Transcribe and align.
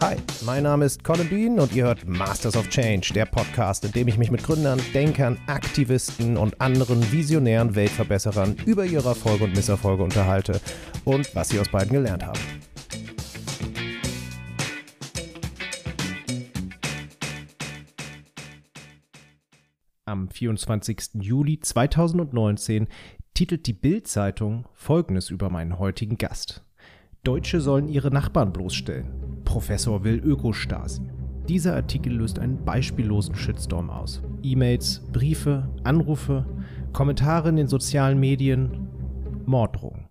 Hi, 0.00 0.14
mein 0.46 0.62
Name 0.62 0.84
ist 0.84 1.02
Colin 1.02 1.28
Bean 1.28 1.58
und 1.58 1.74
ihr 1.74 1.82
hört 1.82 2.06
Masters 2.06 2.56
of 2.56 2.68
Change, 2.68 3.12
der 3.14 3.26
Podcast, 3.26 3.84
in 3.84 3.90
dem 3.90 4.06
ich 4.06 4.16
mich 4.16 4.30
mit 4.30 4.44
Gründern, 4.44 4.80
Denkern, 4.94 5.36
Aktivisten 5.48 6.36
und 6.36 6.60
anderen 6.60 7.10
visionären 7.10 7.74
Weltverbesserern 7.74 8.54
über 8.64 8.84
ihre 8.84 9.08
Erfolge 9.08 9.42
und 9.42 9.56
Misserfolge 9.56 10.04
unterhalte 10.04 10.60
und 11.04 11.34
was 11.34 11.48
sie 11.48 11.58
aus 11.58 11.68
beiden 11.68 11.90
gelernt 11.90 12.24
haben. 12.24 12.38
Am 20.04 20.30
24. 20.30 21.14
Juli 21.14 21.58
2019 21.58 22.86
titelt 23.34 23.66
die 23.66 23.72
Bild-Zeitung 23.72 24.68
folgendes 24.74 25.30
über 25.30 25.50
meinen 25.50 25.80
heutigen 25.80 26.18
Gast. 26.18 26.62
Deutsche 27.24 27.60
sollen 27.60 27.88
ihre 27.88 28.10
Nachbarn 28.10 28.52
bloßstellen. 28.52 29.42
Professor 29.44 30.04
will 30.04 30.18
Ökostasi. 30.18 31.02
Dieser 31.48 31.74
Artikel 31.74 32.12
löst 32.12 32.38
einen 32.38 32.64
beispiellosen 32.64 33.34
Shitstorm 33.34 33.90
aus. 33.90 34.22
E-Mails, 34.42 35.02
Briefe, 35.12 35.68
Anrufe, 35.82 36.44
Kommentare 36.92 37.48
in 37.48 37.56
den 37.56 37.68
sozialen 37.68 38.20
Medien, 38.20 38.88
Morddrohungen. 39.46 40.08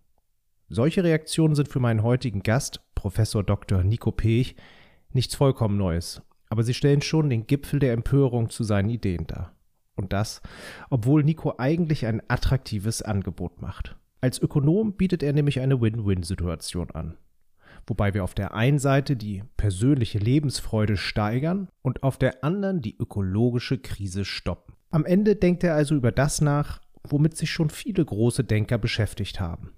Solche 0.70 1.04
Reaktionen 1.04 1.56
sind 1.56 1.70
für 1.70 1.80
meinen 1.80 2.04
heutigen 2.04 2.42
Gast, 2.42 2.82
Professor 2.96 3.44
Dr. 3.44 3.84
Nico 3.84 4.12
Pech, 4.12 4.56
nichts 5.14 5.36
vollkommen 5.36 5.78
Neues, 5.78 6.22
aber 6.50 6.64
sie 6.64 6.74
stellen 6.74 7.02
schon 7.02 7.30
den 7.30 7.48
Gipfel 7.48 7.80
der 7.80 7.94
Empörung 7.94 8.50
zu 8.50 8.64
seinen 8.64 8.90
Ideen 8.90 9.28
dar. 9.28 9.54
Und 9.96 10.14
das, 10.14 10.42
obwohl 10.90 11.24
Nico 11.24 11.56
eigentlich 11.58 12.06
ein 12.06 12.22
attraktives 12.28 13.02
Angebot 13.02 13.62
macht. 13.62 13.96
Als 14.28 14.42
Ökonom 14.42 14.92
bietet 14.92 15.24
er 15.24 15.32
nämlich 15.32 15.62
eine 15.62 15.80
Win-Win-Situation 15.80 16.92
an. 16.92 17.16
Wobei 17.86 18.14
wir 18.14 18.26
auf 18.26 18.34
der 18.34 18.54
einen 18.54 18.78
Seite 18.78 19.16
die 19.16 19.42
persönliche 19.56 20.20
Lebensfreude 20.20 20.98
steigern 20.98 21.70
und 21.82 22.04
auf 22.04 22.18
der 22.18 22.44
anderen 22.44 22.82
die 22.82 22.98
ökologische 22.98 23.78
Krise 23.78 24.26
stoppen. 24.26 24.74
Am 24.90 25.06
Ende 25.06 25.38
denkt 25.38 25.64
er 25.64 25.76
also 25.76 25.96
über 25.96 26.12
das 26.12 26.42
nach, 26.42 26.82
womit 27.08 27.38
sich 27.38 27.52
schon 27.52 27.70
viele 27.70 28.04
große 28.04 28.44
Denker 28.44 28.78
beschäftigt 28.78 29.40
haben. 29.40 29.72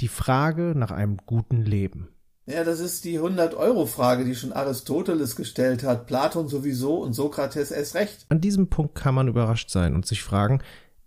Die 0.00 0.06
Frage 0.06 0.74
nach 0.76 0.92
einem 0.92 1.16
guten 1.26 1.62
Leben. 1.62 2.06
Ja, 2.46 2.62
das 2.62 2.78
ist 2.78 3.04
die 3.04 3.18
100-Euro-Frage, 3.18 4.24
die 4.24 4.36
schon 4.36 4.52
Aristoteles 4.52 5.34
gestellt 5.34 5.82
hat, 5.82 6.06
Platon 6.06 6.46
sowieso 6.46 7.02
und 7.02 7.14
Sokrates 7.14 7.72
erst 7.72 7.96
recht. 7.96 8.26
An 8.28 8.40
diesem 8.40 8.68
Punkt 8.68 8.94
kann 8.94 9.16
man 9.16 9.26
überrascht 9.26 9.70
sein 9.70 9.96
und 9.96 10.06
sich 10.06 10.22
fragen, 10.22 10.62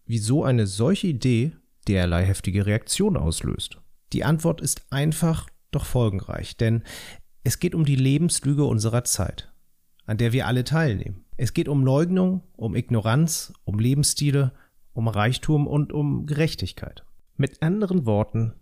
wieso 0.05 0.43
eine 0.43 0.67
solche 0.67 1.07
Idee 1.07 1.53
derlei 1.87 2.25
heftige 2.25 2.65
Reaktion 2.65 3.17
auslöst. 3.17 3.79
Die 4.13 4.23
Antwort 4.23 4.61
ist 4.61 4.91
einfach, 4.91 5.47
doch 5.71 5.85
folgenreich, 5.85 6.57
denn 6.57 6.83
es 7.43 7.59
geht 7.59 7.73
um 7.73 7.85
die 7.85 7.95
Lebenslüge 7.95 8.65
unserer 8.65 9.03
Zeit, 9.03 9.51
an 10.05 10.17
der 10.17 10.33
wir 10.33 10.47
alle 10.47 10.63
teilnehmen. 10.63 11.25
Es 11.37 11.53
geht 11.53 11.67
um 11.67 11.83
Leugnung, 11.83 12.43
um 12.55 12.75
Ignoranz, 12.75 13.53
um 13.63 13.79
Lebensstile, 13.79 14.53
um 14.93 15.07
Reichtum 15.07 15.65
und 15.65 15.93
um 15.93 16.25
Gerechtigkeit. 16.25 17.03
Mit 17.37 17.63
anderen 17.63 18.05
Worten, 18.05 18.53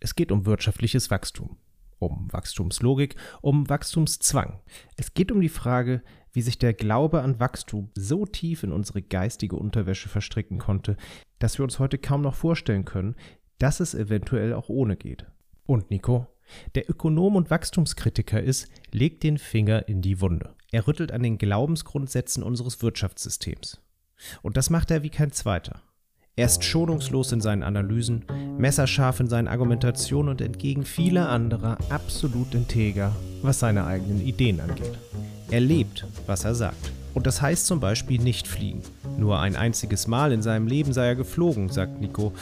es 0.00 0.14
geht 0.14 0.32
um 0.32 0.46
wirtschaftliches 0.46 1.10
Wachstum, 1.10 1.58
um 1.98 2.32
Wachstumslogik, 2.32 3.16
um 3.40 3.68
Wachstumszwang. 3.68 4.60
Es 4.96 5.14
geht 5.14 5.32
um 5.32 5.40
die 5.40 5.48
Frage, 5.48 6.02
wie 6.32 6.42
sich 6.42 6.58
der 6.58 6.74
Glaube 6.74 7.22
an 7.22 7.40
Wachstum 7.40 7.90
so 7.94 8.26
tief 8.26 8.62
in 8.62 8.72
unsere 8.72 9.02
geistige 9.02 9.56
Unterwäsche 9.56 10.08
verstricken 10.08 10.58
konnte, 10.58 10.96
dass 11.38 11.58
wir 11.58 11.64
uns 11.64 11.78
heute 11.78 11.98
kaum 11.98 12.22
noch 12.22 12.34
vorstellen 12.34 12.84
können, 12.84 13.16
dass 13.58 13.80
es 13.80 13.94
eventuell 13.94 14.52
auch 14.52 14.68
ohne 14.68 14.96
geht. 14.96 15.26
Und 15.64 15.90
Nico, 15.90 16.26
der 16.74 16.88
Ökonom 16.90 17.36
und 17.36 17.50
Wachstumskritiker 17.50 18.42
ist, 18.42 18.68
legt 18.92 19.22
den 19.22 19.38
Finger 19.38 19.88
in 19.88 20.02
die 20.02 20.20
Wunde. 20.20 20.54
Er 20.72 20.86
rüttelt 20.86 21.12
an 21.12 21.22
den 21.22 21.38
Glaubensgrundsätzen 21.38 22.42
unseres 22.42 22.82
Wirtschaftssystems. 22.82 23.80
Und 24.42 24.56
das 24.56 24.70
macht 24.70 24.90
er 24.90 25.02
wie 25.02 25.10
kein 25.10 25.32
zweiter. 25.32 25.82
Er 26.38 26.44
ist 26.44 26.64
schonungslos 26.64 27.32
in 27.32 27.40
seinen 27.40 27.62
Analysen, 27.62 28.22
messerscharf 28.58 29.20
in 29.20 29.26
seinen 29.26 29.48
Argumentationen 29.48 30.28
und 30.28 30.42
entgegen 30.42 30.84
vieler 30.84 31.30
anderer 31.30 31.78
absolut 31.88 32.54
integer, 32.54 33.16
was 33.40 33.58
seine 33.58 33.86
eigenen 33.86 34.20
Ideen 34.20 34.60
angeht. 34.60 34.98
Er 35.50 35.60
lebt, 35.60 36.06
was 36.26 36.44
er 36.44 36.54
sagt. 36.54 36.92
Und 37.14 37.26
das 37.26 37.40
heißt 37.40 37.64
zum 37.64 37.80
Beispiel 37.80 38.20
nicht 38.20 38.46
fliegen. 38.48 38.82
Nur 39.16 39.38
ein 39.38 39.56
einziges 39.56 40.08
Mal 40.08 40.30
in 40.30 40.42
seinem 40.42 40.66
Leben 40.66 40.92
sei 40.92 41.06
er 41.06 41.14
geflogen, 41.14 41.70
sagt 41.70 42.02
Nico, 42.02 42.34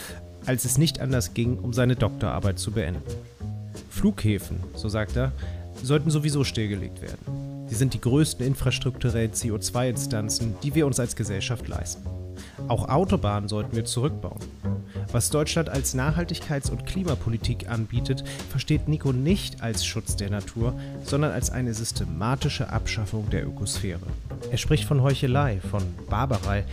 als 0.45 0.65
es 0.65 0.77
nicht 0.77 0.99
anders 0.99 1.33
ging, 1.33 1.57
um 1.59 1.73
seine 1.73 1.95
Doktorarbeit 1.95 2.59
zu 2.59 2.73
beenden. 2.73 3.01
Flughäfen, 3.91 4.57
so 4.75 4.89
sagt 4.89 5.15
er, 5.15 5.31
sollten 5.85 6.11
sowieso 6.11 6.43
stillgelegt 6.43 7.01
werden. 7.01 7.69
Sie 7.69 7.77
sind 7.77 7.95
die 7.95 8.01
größten 8.01 8.45
infrastrukturellen 8.45 9.31
CO2-Instanzen, 9.31 10.57
die 10.65 10.75
wir 10.75 10.85
uns 10.85 10.99
als 10.99 11.15
Gesellschaft 11.15 11.69
leisten. 11.69 12.03
Auch 12.69 12.89
Autobahnen 12.89 13.49
sollten 13.49 13.77
wir 13.77 13.85
zurückbauen. 13.85 14.41
Was 15.13 15.31
Deutschland 15.31 15.69
als 15.69 15.95
Nachhaltigkeits- 15.95 16.71
und 16.71 16.87
Klimapolitik 16.87 17.69
anbietet, 17.69 18.25
versteht 18.51 18.89
Nico 18.89 19.13
nicht 19.13 19.63
als 19.63 19.85
Schutz 19.85 20.17
der 20.17 20.31
Natur, 20.31 20.79
sondern 21.05 21.33
als 21.33 21.51
eine 21.51 21.75
systematische 21.75 22.71
Abschaffung 22.71 23.29
der 23.31 23.47
Ökosphäre. 23.47 24.07
Er 24.51 24.59
spricht 24.59 24.85
von 24.85 25.03
Heuchelei, 25.03 25.61
von 25.61 25.83
Barbarei, 26.09 26.65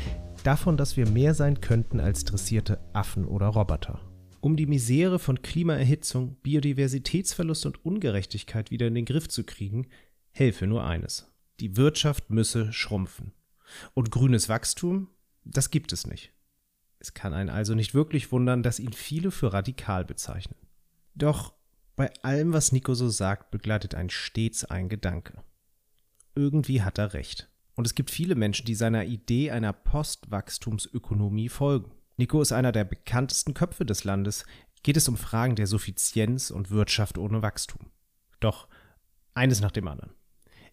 davon, 0.43 0.77
dass 0.77 0.97
wir 0.97 1.07
mehr 1.07 1.33
sein 1.33 1.61
könnten 1.61 1.99
als 1.99 2.23
dressierte 2.23 2.79
Affen 2.93 3.25
oder 3.25 3.47
Roboter. 3.47 3.99
Um 4.39 4.55
die 4.55 4.65
Misere 4.65 5.19
von 5.19 5.43
Klimaerhitzung, 5.43 6.35
Biodiversitätsverlust 6.41 7.67
und 7.67 7.85
Ungerechtigkeit 7.85 8.71
wieder 8.71 8.87
in 8.87 8.95
den 8.95 9.05
Griff 9.05 9.29
zu 9.29 9.43
kriegen, 9.43 9.87
helfe 10.31 10.65
nur 10.65 10.83
eines. 10.83 11.31
Die 11.59 11.77
Wirtschaft 11.77 12.31
müsse 12.31 12.73
schrumpfen. 12.73 13.33
Und 13.93 14.09
grünes 14.09 14.49
Wachstum, 14.49 15.09
das 15.43 15.71
gibt 15.71 15.93
es 15.93 16.07
nicht. 16.07 16.31
Es 16.99 17.13
kann 17.13 17.33
einen 17.33 17.49
also 17.49 17.73
nicht 17.73 17.93
wirklich 17.93 18.31
wundern, 18.31 18.63
dass 18.63 18.79
ihn 18.79 18.93
viele 18.93 19.31
für 19.31 19.53
radikal 19.53 20.05
bezeichnen. 20.05 20.57
Doch 21.15 21.53
bei 21.95 22.11
allem, 22.21 22.53
was 22.53 22.71
Nico 22.71 22.93
so 22.93 23.09
sagt, 23.09 23.51
begleitet 23.51 23.95
ein 23.95 24.09
stets 24.09 24.65
ein 24.65 24.87
Gedanke. 24.87 25.43
Irgendwie 26.35 26.81
hat 26.81 26.97
er 26.97 27.13
recht. 27.13 27.49
Und 27.75 27.87
es 27.87 27.95
gibt 27.95 28.11
viele 28.11 28.35
Menschen, 28.35 28.65
die 28.65 28.75
seiner 28.75 29.05
Idee 29.05 29.51
einer 29.51 29.73
Postwachstumsökonomie 29.73 31.49
folgen. 31.49 31.91
Nico 32.17 32.41
ist 32.41 32.51
einer 32.51 32.71
der 32.71 32.83
bekanntesten 32.83 33.53
Köpfe 33.53 33.85
des 33.85 34.03
Landes, 34.03 34.45
geht 34.83 34.97
es 34.97 35.07
um 35.07 35.17
Fragen 35.17 35.55
der 35.55 35.67
Suffizienz 35.67 36.51
und 36.51 36.71
Wirtschaft 36.71 37.17
ohne 37.17 37.41
Wachstum. 37.41 37.91
Doch 38.39 38.67
eines 39.33 39.61
nach 39.61 39.71
dem 39.71 39.87
anderen. 39.87 40.13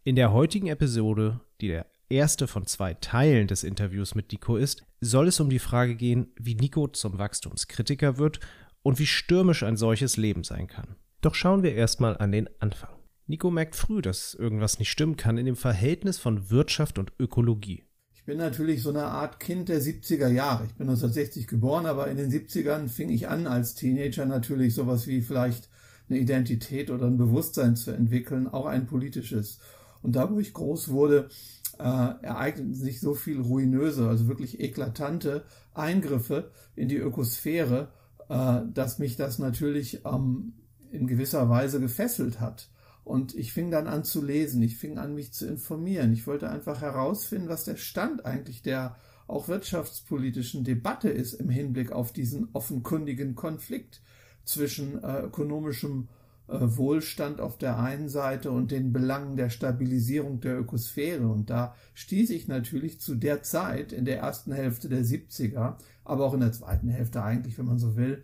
In 0.05 0.17
der 0.17 0.33
heutigen 0.33 0.69
Episode, 0.69 1.41
die 1.61 1.69
der 1.69 1.87
erste 2.11 2.47
von 2.47 2.67
zwei 2.67 2.95
Teilen 2.95 3.47
des 3.47 3.65
Interviews 3.65 4.15
mit 4.15 4.33
Nico 4.33 4.57
ist, 4.57 4.85
soll 5.01 5.29
es 5.29 5.41
um 5.41 5.51
die 5.51 5.59
Frage 5.59 5.95
gehen, 5.95 6.33
wie 6.37 6.55
Nico 6.55 6.89
zum 6.89 7.19
Wachstumskritiker 7.19 8.19
wird 8.19 8.41
und 8.83 8.99
wie 8.99 9.07
stürmisch 9.07 9.63
ein 9.63 9.77
solches 9.77 10.17
Leben 10.17 10.45
sein 10.45 10.67
kann. 10.67 10.97
Doch 11.21 11.35
schauen 11.35 11.63
wir 11.63 11.75
erstmal 11.75 12.17
an 12.17 12.33
den 12.33 12.49
Anfang. 12.61 12.91
Nico 13.27 13.51
merkt 13.51 13.77
früh, 13.77 14.01
dass 14.01 14.35
irgendwas 14.35 14.79
nicht 14.79 14.91
stimmen 14.91 15.17
kann 15.17 15.37
in 15.37 15.47
dem 15.47 15.57
Verhältnis 15.57 16.19
von 16.19 16.51
Wirtschaft 16.51 16.99
und 16.99 17.13
Ökologie. 17.19 17.85
Ich 18.15 18.25
bin 18.25 18.39
natürlich 18.39 18.83
so 18.83 18.91
eine 18.91 19.05
Art 19.05 19.41
Kind 19.41 19.69
der 19.69 19.81
70er 19.81 20.29
Jahre. 20.29 20.65
Ich 20.65 20.75
bin 20.75 20.89
1960 20.89 21.47
geboren, 21.47 21.87
aber 21.87 22.09
in 22.09 22.17
den 22.17 22.31
70ern 22.31 22.89
fing 22.89 23.11
ich 23.11 23.29
an, 23.29 23.47
als 23.47 23.75
Teenager 23.75 24.27
natürlich 24.27 24.75
sowas 24.75 25.07
wie 25.07 25.21
vielleicht 25.21 25.69
eine 26.09 26.19
Identität 26.19 26.91
oder 26.91 27.07
ein 27.07 27.19
Bewusstsein 27.19 27.77
zu 27.77 27.91
entwickeln, 27.91 28.47
auch 28.47 28.67
ein 28.67 28.87
politisches. 28.87 29.59
Und 30.03 30.17
da, 30.17 30.31
wo 30.31 30.39
ich 30.39 30.53
groß 30.53 30.89
wurde, 30.89 31.29
äh, 31.79 31.83
ereigneten 31.83 32.75
sich 32.75 33.01
so 33.01 33.15
viel 33.15 33.41
ruinöse, 33.41 34.09
also 34.09 34.29
wirklich 34.29 34.61
eklatante 34.61 35.45
Eingriffe 35.75 36.51
in 36.77 36.89
die 36.89 36.97
Ökosphäre, 36.97 37.89
äh, 38.29 38.61
dass 38.73 38.99
mich 38.99 39.17
das 39.17 39.39
natürlich 39.39 40.05
ähm, 40.05 40.55
in 40.91 41.07
gewisser 41.07 41.49
Weise 41.49 41.81
gefesselt 41.81 42.41
hat. 42.41 42.71
Und 43.05 43.35
ich 43.35 43.53
fing 43.53 43.71
dann 43.71 43.87
an 43.87 44.05
zu 44.05 44.23
lesen, 44.23 44.63
ich 44.63 44.77
fing 44.77 44.99
an, 44.99 45.15
mich 45.15 45.33
zu 45.33 45.47
informieren. 45.47 46.13
Ich 46.13 46.27
wollte 46.27 46.51
einfach 46.51 46.83
herausfinden, 46.83 47.49
was 47.49 47.65
der 47.65 47.77
Stand 47.77 48.27
eigentlich 48.27 48.63
der 48.63 48.97
auch 49.27 49.49
wirtschaftspolitischen 49.49 50.65
Debatte 50.65 51.09
ist 51.09 51.35
im 51.35 51.49
Hinblick 51.49 51.93
auf 51.93 52.13
diesen 52.13 52.49
offenkundigen 52.53 53.35
Konflikt 53.35 54.03
zwischen 54.45 55.03
äh, 55.03 55.21
ökonomischem 55.21 56.09
Wohlstand 56.49 57.41
auf 57.41 57.59
der 57.59 57.79
einen 57.79 58.09
Seite 58.09 58.51
und 58.51 58.71
den 58.71 58.93
Belangen 58.93 59.37
der 59.37 59.51
Stabilisierung 59.51 60.41
der 60.41 60.59
Ökosphäre. 60.59 61.29
Und 61.29 61.51
da 61.51 61.75
stieß 61.95 62.31
ich 62.31 62.49
natürlich 62.49 63.01
zu 63.01 63.15
der 63.15 63.43
Zeit, 63.43 63.93
in 63.93 64.07
der 64.07 64.19
ersten 64.19 64.53
Hälfte 64.53 64.89
der 64.89 65.05
70er, 65.05 65.77
aber 66.05 66.25
auch 66.25 66.35
in 66.35 66.41
der 66.41 66.53
zweiten 66.53 66.89
Hälfte 66.89 67.23
eigentlich, 67.23 67.59
wenn 67.59 67.67
man 67.67 67.79
so 67.79 67.97
will, 67.97 68.23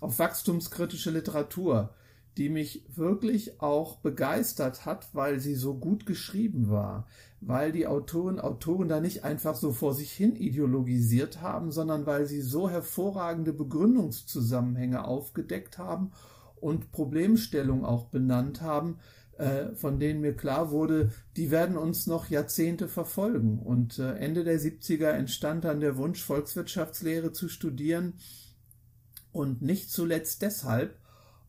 auf 0.00 0.18
wachstumskritische 0.18 1.10
Literatur, 1.10 1.94
die 2.36 2.50
mich 2.50 2.84
wirklich 2.94 3.62
auch 3.62 3.98
begeistert 3.98 4.84
hat, 4.84 5.08
weil 5.14 5.40
sie 5.40 5.54
so 5.54 5.74
gut 5.74 6.04
geschrieben 6.04 6.68
war, 6.68 7.06
weil 7.40 7.72
die 7.72 7.86
Autoren 7.86 8.40
Autoren 8.40 8.88
da 8.88 9.00
nicht 9.00 9.24
einfach 9.24 9.54
so 9.54 9.72
vor 9.72 9.94
sich 9.94 10.10
hin 10.10 10.34
ideologisiert 10.36 11.40
haben, 11.40 11.70
sondern 11.70 12.06
weil 12.06 12.26
sie 12.26 12.42
so 12.42 12.68
hervorragende 12.68 13.52
Begründungszusammenhänge 13.52 15.04
aufgedeckt 15.04 15.78
haben 15.78 16.10
und 16.64 16.92
Problemstellung 16.92 17.84
auch 17.84 18.06
benannt 18.06 18.62
haben, 18.62 18.98
äh, 19.36 19.74
von 19.74 20.00
denen 20.00 20.22
mir 20.22 20.34
klar 20.34 20.70
wurde, 20.70 21.12
die 21.36 21.50
werden 21.50 21.76
uns 21.76 22.06
noch 22.06 22.30
Jahrzehnte 22.30 22.88
verfolgen. 22.88 23.58
Und 23.58 23.98
äh, 23.98 24.14
Ende 24.14 24.44
der 24.44 24.58
70er 24.58 25.10
entstand 25.10 25.64
dann 25.64 25.80
der 25.80 25.98
Wunsch, 25.98 26.22
Volkswirtschaftslehre 26.22 27.32
zu 27.32 27.48
studieren. 27.48 28.14
Und 29.30 29.60
nicht 29.60 29.90
zuletzt 29.90 30.40
deshalb, 30.40 30.96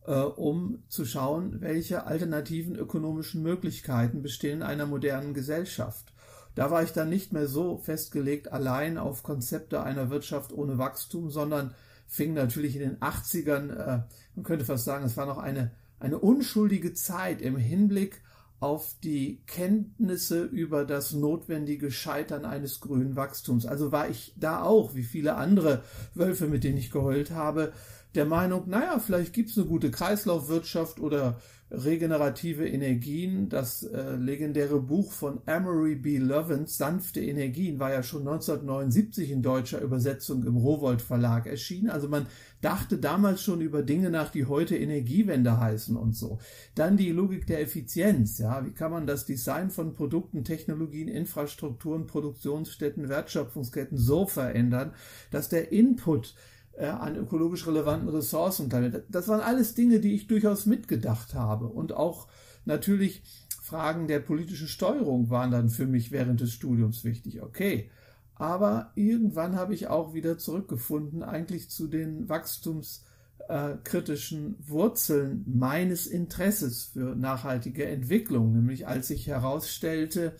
äh, 0.04 0.12
um 0.12 0.82
zu 0.88 1.06
schauen, 1.06 1.62
welche 1.62 2.04
alternativen 2.04 2.76
ökonomischen 2.76 3.42
Möglichkeiten 3.42 4.20
bestehen 4.20 4.58
in 4.58 4.64
einer 4.64 4.84
modernen 4.84 5.32
Gesellschaft. 5.32 6.12
Da 6.54 6.70
war 6.70 6.82
ich 6.82 6.92
dann 6.92 7.08
nicht 7.08 7.32
mehr 7.32 7.46
so 7.46 7.78
festgelegt 7.78 8.52
allein 8.52 8.98
auf 8.98 9.22
Konzepte 9.22 9.82
einer 9.82 10.10
Wirtschaft 10.10 10.52
ohne 10.52 10.76
Wachstum, 10.76 11.30
sondern 11.30 11.74
fing 12.06 12.34
natürlich 12.34 12.76
in 12.76 12.82
den 12.82 12.96
80ern, 12.98 13.70
äh, 13.70 14.02
man 14.34 14.44
könnte 14.44 14.64
fast 14.64 14.84
sagen, 14.84 15.04
es 15.04 15.16
war 15.16 15.26
noch 15.26 15.38
eine 15.38 15.72
eine 15.98 16.18
unschuldige 16.18 16.94
Zeit 16.94 17.40
im 17.40 17.56
Hinblick 17.56 18.20
auf 18.58 18.94
die 19.04 19.42
Kenntnisse 19.46 20.42
über 20.42 20.84
das 20.84 21.12
notwendige 21.12 21.90
Scheitern 21.90 22.44
eines 22.44 22.80
grünen 22.80 23.14
Wachstums. 23.14 23.66
Also 23.66 23.92
war 23.92 24.08
ich 24.08 24.32
da 24.36 24.62
auch, 24.62 24.94
wie 24.94 25.02
viele 25.02 25.34
andere 25.36 25.82
Wölfe, 26.14 26.46
mit 26.46 26.64
denen 26.64 26.78
ich 26.78 26.90
geheult 26.90 27.30
habe, 27.30 27.72
der 28.14 28.24
Meinung, 28.24 28.68
naja, 28.68 28.98
vielleicht 28.98 29.34
gibt's 29.34 29.58
eine 29.58 29.66
gute 29.66 29.90
Kreislaufwirtschaft 29.90 31.00
oder 31.00 31.38
regenerative 31.70 32.66
Energien. 32.68 33.48
Das 33.48 33.82
äh, 33.82 34.14
legendäre 34.14 34.80
Buch 34.80 35.12
von 35.12 35.40
Amory 35.46 35.96
B. 35.96 36.18
Lovins, 36.18 36.78
Sanfte 36.78 37.20
Energien, 37.20 37.80
war 37.80 37.92
ja 37.92 38.02
schon 38.02 38.20
1979 38.20 39.30
in 39.30 39.42
deutscher 39.42 39.80
Übersetzung 39.80 40.44
im 40.46 40.56
Rowold 40.56 41.02
Verlag 41.02 41.46
erschienen. 41.46 41.90
Also 41.90 42.08
man 42.08 42.26
dachte 42.60 42.98
damals 42.98 43.42
schon 43.42 43.60
über 43.60 43.82
Dinge 43.82 44.10
nach, 44.10 44.30
die 44.30 44.46
heute 44.46 44.76
Energiewende 44.76 45.58
heißen 45.58 45.96
und 45.96 46.14
so. 46.14 46.38
Dann 46.74 46.96
die 46.96 47.10
Logik 47.10 47.46
der 47.46 47.60
Effizienz. 47.60 48.38
Ja, 48.38 48.64
wie 48.64 48.72
kann 48.72 48.92
man 48.92 49.06
das 49.06 49.26
Design 49.26 49.70
von 49.70 49.94
Produkten, 49.94 50.44
Technologien, 50.44 51.08
Infrastrukturen, 51.08 52.06
Produktionsstätten, 52.06 53.08
Wertschöpfungsketten 53.08 53.98
so 53.98 54.26
verändern, 54.26 54.92
dass 55.32 55.48
der 55.48 55.72
Input 55.72 56.34
äh, 56.76 56.86
an 56.86 57.16
ökologisch 57.16 57.66
relevanten 57.66 58.08
Ressourcen. 58.08 58.70
Das 59.08 59.28
waren 59.28 59.40
alles 59.40 59.74
Dinge, 59.74 60.00
die 60.00 60.14
ich 60.14 60.26
durchaus 60.26 60.66
mitgedacht 60.66 61.34
habe. 61.34 61.66
Und 61.66 61.92
auch 61.92 62.28
natürlich 62.64 63.22
Fragen 63.62 64.06
der 64.06 64.20
politischen 64.20 64.68
Steuerung 64.68 65.30
waren 65.30 65.50
dann 65.50 65.70
für 65.70 65.86
mich 65.86 66.12
während 66.12 66.40
des 66.40 66.52
Studiums 66.52 67.04
wichtig. 67.04 67.42
Okay. 67.42 67.90
Aber 68.36 68.92
irgendwann 68.94 69.56
habe 69.56 69.74
ich 69.74 69.88
auch 69.88 70.12
wieder 70.12 70.36
zurückgefunden, 70.36 71.22
eigentlich 71.22 71.70
zu 71.70 71.88
den 71.88 72.28
wachstumskritischen 72.28 74.56
Wurzeln 74.60 75.42
meines 75.46 76.06
Interesses 76.06 76.90
für 76.92 77.16
nachhaltige 77.16 77.86
Entwicklung, 77.86 78.52
nämlich 78.52 78.86
als 78.86 79.08
sich 79.08 79.26
herausstellte, 79.26 80.36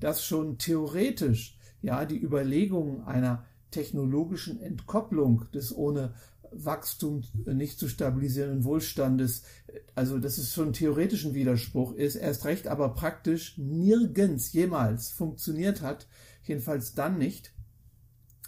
dass 0.00 0.22
schon 0.24 0.58
theoretisch 0.58 1.56
ja 1.80 2.04
die 2.04 2.22
Überlegungen 2.22 3.04
einer 3.04 3.46
technologischen 3.70 4.60
Entkopplung 4.60 5.46
des 5.52 5.74
ohne 5.74 6.14
Wachstum 6.52 7.22
nicht 7.46 7.78
zu 7.78 7.88
stabilisierenden 7.88 8.64
Wohlstandes, 8.64 9.44
also 9.94 10.18
dass 10.18 10.38
es 10.38 10.52
schon 10.52 10.72
theoretischen 10.72 11.34
Widerspruch 11.34 11.92
ist, 11.92 12.16
erst 12.16 12.44
recht 12.44 12.66
aber 12.66 12.94
praktisch 12.94 13.56
nirgends 13.56 14.52
jemals 14.52 15.10
funktioniert 15.10 15.80
hat, 15.80 16.08
jedenfalls 16.42 16.94
dann 16.94 17.18
nicht, 17.18 17.52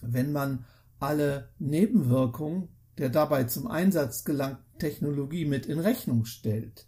wenn 0.00 0.32
man 0.32 0.64
alle 0.98 1.48
Nebenwirkungen 1.58 2.68
der 2.98 3.08
dabei 3.08 3.44
zum 3.44 3.66
Einsatz 3.66 4.24
gelangten 4.24 4.78
Technologie 4.78 5.44
mit 5.44 5.66
in 5.66 5.78
Rechnung 5.78 6.24
stellt. 6.24 6.86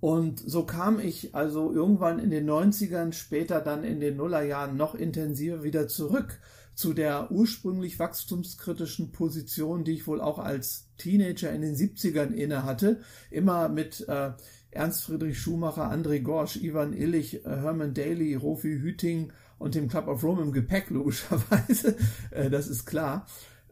Und 0.00 0.38
so 0.38 0.64
kam 0.64 1.00
ich 1.00 1.34
also 1.34 1.72
irgendwann 1.72 2.18
in 2.18 2.30
den 2.30 2.48
90ern, 2.48 3.12
später 3.12 3.60
dann 3.60 3.84
in 3.84 4.00
den 4.00 4.16
Nullerjahren 4.16 4.76
noch 4.76 4.94
intensiver 4.94 5.62
wieder 5.62 5.88
zurück 5.88 6.38
zu 6.74 6.92
der 6.92 7.30
ursprünglich 7.30 7.98
wachstumskritischen 7.98 9.12
Position, 9.12 9.84
die 9.84 9.92
ich 9.92 10.06
wohl 10.06 10.20
auch 10.20 10.38
als 10.38 10.88
Teenager 10.98 11.52
in 11.52 11.62
den 11.62 11.74
70ern 11.74 12.32
inne 12.32 12.64
hatte, 12.64 13.00
immer 13.30 13.68
mit 13.68 14.06
äh, 14.08 14.32
Ernst 14.70 15.04
Friedrich 15.04 15.38
Schumacher, 15.38 15.90
André 15.90 16.20
Gorsch, 16.20 16.56
Ivan 16.56 16.92
Illich, 16.92 17.44
äh, 17.44 17.48
Herman 17.48 17.94
Daly, 17.94 18.34
Rofi 18.34 18.80
Hüting 18.80 19.32
und 19.58 19.74
dem 19.74 19.88
Club 19.88 20.08
of 20.08 20.24
Rome 20.24 20.42
im 20.42 20.52
Gepäck, 20.52 20.90
logischerweise, 20.90 21.96
äh, 22.30 22.50
das 22.50 22.68
ist 22.68 22.84
klar. 22.84 23.26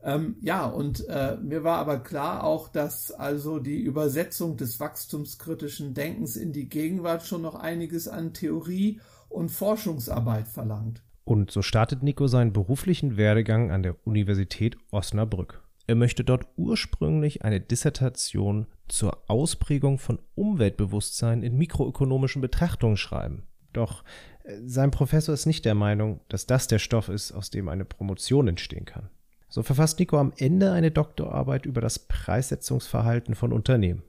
Ähm, 0.04 0.36
ja, 0.40 0.66
und 0.66 1.06
äh, 1.08 1.36
mir 1.36 1.62
war 1.62 1.78
aber 1.78 1.98
klar 1.98 2.42
auch, 2.42 2.68
dass 2.68 3.12
also 3.12 3.60
die 3.60 3.80
Übersetzung 3.80 4.56
des 4.56 4.80
wachstumskritischen 4.80 5.94
Denkens 5.94 6.36
in 6.36 6.52
die 6.52 6.68
Gegenwart 6.68 7.24
schon 7.24 7.42
noch 7.42 7.54
einiges 7.54 8.08
an 8.08 8.32
Theorie 8.32 9.00
und 9.28 9.50
Forschungsarbeit 9.50 10.48
verlangt. 10.48 11.02
Und 11.24 11.50
so 11.50 11.62
startet 11.62 12.02
Nico 12.02 12.26
seinen 12.26 12.52
beruflichen 12.52 13.16
Werdegang 13.16 13.70
an 13.70 13.82
der 13.82 13.96
Universität 14.06 14.76
Osnabrück. 14.90 15.62
Er 15.86 15.94
möchte 15.94 16.24
dort 16.24 16.46
ursprünglich 16.56 17.44
eine 17.44 17.60
Dissertation 17.60 18.66
zur 18.88 19.18
Ausprägung 19.28 19.98
von 19.98 20.18
Umweltbewusstsein 20.34 21.42
in 21.42 21.56
mikroökonomischen 21.56 22.40
Betrachtungen 22.40 22.96
schreiben. 22.96 23.44
Doch 23.72 24.04
äh, 24.44 24.56
sein 24.64 24.90
Professor 24.90 25.34
ist 25.34 25.46
nicht 25.46 25.64
der 25.64 25.74
Meinung, 25.74 26.20
dass 26.28 26.46
das 26.46 26.66
der 26.66 26.78
Stoff 26.78 27.08
ist, 27.08 27.32
aus 27.32 27.50
dem 27.50 27.68
eine 27.68 27.84
Promotion 27.84 28.48
entstehen 28.48 28.84
kann. 28.84 29.08
So 29.48 29.62
verfasst 29.62 29.98
Nico 29.98 30.18
am 30.18 30.32
Ende 30.36 30.72
eine 30.72 30.90
Doktorarbeit 30.90 31.66
über 31.66 31.80
das 31.80 31.98
Preissetzungsverhalten 31.98 33.34
von 33.34 33.52
Unternehmen. 33.52 34.02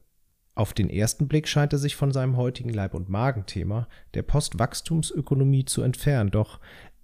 Auf 0.56 0.74
den 0.74 0.89
ersten 0.89 1.27
Blick 1.27 1.48
scheint 1.48 1.74
er 1.74 1.80
sich 1.80 1.95
von 1.95 2.12
seinem 2.12 2.38
heutigen 2.38 2.69
Leib- 2.69 2.94
und 2.94 3.10
Magenthema, 3.10 3.88
der 4.13 4.21
Postwachstumsökonomie, 4.21 5.65
zu 5.65 5.81
entfernen, 5.81 6.30
doch 6.30 6.60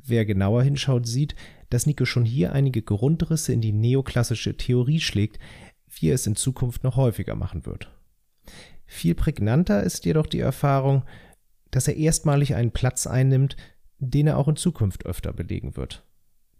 Wer 0.05 0.25
genauer 0.25 0.63
hinschaut, 0.63 1.07
sieht, 1.07 1.35
dass 1.69 1.85
Nico 1.85 2.05
schon 2.05 2.25
hier 2.25 2.53
einige 2.53 2.81
Grundrisse 2.81 3.53
in 3.53 3.61
die 3.61 3.73
neoklassische 3.73 4.57
Theorie 4.57 4.99
schlägt, 4.99 5.39
wie 5.87 6.09
er 6.09 6.15
es 6.15 6.27
in 6.27 6.35
Zukunft 6.35 6.83
noch 6.83 6.95
häufiger 6.95 7.35
machen 7.35 7.65
wird. 7.65 7.91
Viel 8.85 9.13
prägnanter 9.13 9.83
ist 9.83 10.05
jedoch 10.05 10.25
die 10.25 10.39
Erfahrung, 10.39 11.03
dass 11.71 11.87
er 11.87 11.95
erstmalig 11.95 12.55
einen 12.55 12.71
Platz 12.71 13.05
einnimmt, 13.05 13.55
den 13.99 14.27
er 14.27 14.37
auch 14.37 14.47
in 14.47 14.55
Zukunft 14.55 15.05
öfter 15.05 15.33
belegen 15.33 15.75
wird. 15.75 16.03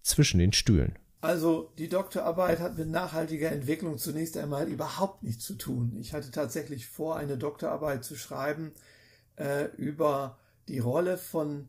Zwischen 0.02 0.40
den 0.40 0.54
Stühlen. 0.54 0.98
Also 1.22 1.74
die 1.78 1.90
Doktorarbeit 1.90 2.60
hat 2.60 2.78
mit 2.78 2.90
nachhaltiger 2.90 3.52
Entwicklung 3.52 3.98
zunächst 3.98 4.38
einmal 4.38 4.68
überhaupt 4.70 5.24
nichts 5.24 5.44
zu 5.44 5.56
tun. 5.56 5.98
Ich 6.00 6.14
hatte 6.14 6.32
tatsächlich 6.32 6.88
vor, 6.88 7.18
eine 7.18 7.38
Doktorarbeit 7.38 8.06
zu 8.06 8.16
schreiben 8.16 8.72
äh, 9.36 9.66
über 9.76 10.38
die 10.70 10.80
Rolle 10.80 11.18
von 11.18 11.68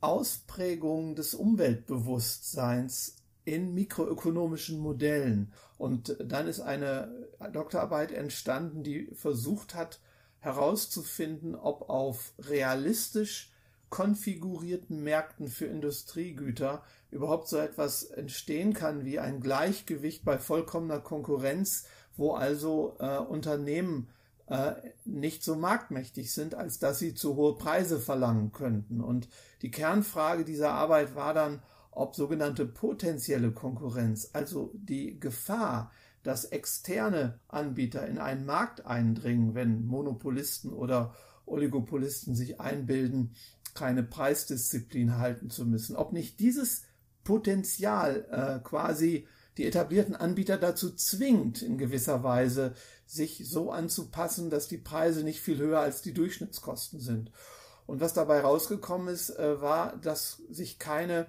Ausprägung 0.00 1.14
des 1.14 1.34
Umweltbewusstseins 1.34 3.16
in 3.44 3.74
mikroökonomischen 3.74 4.78
Modellen. 4.78 5.52
Und 5.78 6.16
dann 6.22 6.46
ist 6.46 6.60
eine 6.60 7.28
Doktorarbeit 7.52 8.12
entstanden, 8.12 8.82
die 8.82 9.08
versucht 9.14 9.74
hat 9.74 10.00
herauszufinden, 10.40 11.54
ob 11.54 11.88
auf 11.88 12.32
realistisch 12.38 13.50
konfigurierten 13.90 15.02
Märkten 15.02 15.48
für 15.48 15.64
Industriegüter 15.64 16.82
überhaupt 17.10 17.48
so 17.48 17.56
etwas 17.56 18.04
entstehen 18.04 18.74
kann 18.74 19.04
wie 19.04 19.18
ein 19.18 19.40
Gleichgewicht 19.40 20.24
bei 20.24 20.38
vollkommener 20.38 21.00
Konkurrenz, 21.00 21.86
wo 22.16 22.34
also 22.34 22.96
äh, 22.98 23.16
Unternehmen 23.16 24.08
nicht 25.04 25.44
so 25.44 25.56
marktmächtig 25.56 26.32
sind, 26.32 26.54
als 26.54 26.78
dass 26.78 26.98
sie 26.98 27.14
zu 27.14 27.36
hohe 27.36 27.56
Preise 27.56 27.98
verlangen 27.98 28.52
könnten. 28.52 29.00
Und 29.00 29.28
die 29.62 29.70
Kernfrage 29.70 30.44
dieser 30.44 30.72
Arbeit 30.72 31.14
war 31.14 31.34
dann, 31.34 31.62
ob 31.90 32.14
sogenannte 32.14 32.64
potenzielle 32.64 33.50
Konkurrenz, 33.50 34.30
also 34.32 34.70
die 34.74 35.18
Gefahr, 35.18 35.90
dass 36.22 36.44
externe 36.44 37.40
Anbieter 37.48 38.06
in 38.06 38.18
einen 38.18 38.46
Markt 38.46 38.86
eindringen, 38.86 39.54
wenn 39.54 39.86
Monopolisten 39.86 40.72
oder 40.72 41.14
Oligopolisten 41.46 42.34
sich 42.34 42.60
einbilden, 42.60 43.34
keine 43.74 44.02
Preisdisziplin 44.02 45.18
halten 45.18 45.50
zu 45.50 45.64
müssen, 45.64 45.96
ob 45.96 46.12
nicht 46.12 46.40
dieses 46.40 46.84
Potenzial 47.24 48.26
äh, 48.30 48.64
quasi 48.66 49.26
die 49.58 49.66
etablierten 49.66 50.16
Anbieter 50.16 50.56
dazu 50.56 50.94
zwingt, 50.94 51.62
in 51.62 51.78
gewisser 51.78 52.22
Weise 52.22 52.74
sich 53.06 53.42
so 53.48 53.70
anzupassen, 53.70 54.50
dass 54.50 54.68
die 54.68 54.78
Preise 54.78 55.24
nicht 55.24 55.40
viel 55.40 55.58
höher 55.58 55.80
als 55.80 56.00
die 56.00 56.14
Durchschnittskosten 56.14 57.00
sind. 57.00 57.32
Und 57.86 58.00
was 58.00 58.14
dabei 58.14 58.40
rausgekommen 58.40 59.08
ist, 59.08 59.30
äh, 59.30 59.60
war, 59.60 59.96
dass 59.96 60.42
sich 60.48 60.78
keine 60.78 61.26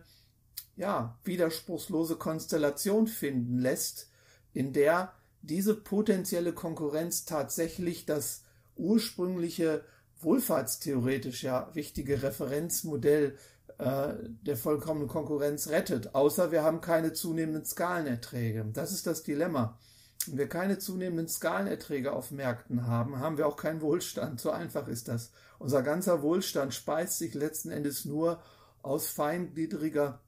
ja, 0.76 1.18
widerspruchslose 1.24 2.16
Konstellation 2.16 3.08
finden 3.08 3.60
lässt, 3.60 4.10
in 4.54 4.74
der 4.74 5.14
diese 5.42 5.74
potenzielle 5.74 6.54
Konkurrenz 6.54 7.26
tatsächlich 7.26 8.06
das 8.06 8.44
ursprüngliche 8.76 9.84
wohlfahrtstheoretisch 10.20 11.44
ja 11.44 11.70
wichtige 11.74 12.24
Referenzmodell 12.24 13.38
äh, 13.80 14.14
der 14.42 14.58
vollkommenen 14.58 15.08
Konkurrenz 15.08 15.70
rettet, 15.70 16.14
außer 16.14 16.52
wir 16.52 16.64
haben 16.64 16.82
keine 16.82 17.14
zunehmenden 17.14 17.64
Skalenerträge. 17.64 18.66
Das 18.74 18.92
ist 18.92 19.08
das 19.08 19.24
Dilemma. 19.24 19.80
Wenn 20.28 20.38
wir 20.38 20.50
keine 20.50 20.80
zunehmenden 20.80 21.30
Skalenerträge 21.30 22.12
auf 22.12 22.32
Märkten 22.32 22.88
haben, 22.88 23.20
haben 23.20 23.38
wir 23.38 23.48
auch 23.48 23.56
keinen 23.56 23.80
Wohlstand. 23.80 24.42
So 24.42 24.52
einfach 24.52 24.90
ist 24.90 25.08
das. 25.08 25.32
Unser 25.60 25.82
ganzer 25.82 26.22
Wohlstand 26.22 26.74
speist 26.74 27.20
sich 27.20 27.34
letzten 27.34 27.72
Endes 27.72 28.04
nur 28.04 28.42
aus 28.82 29.08
feingliedriger, 29.08 30.20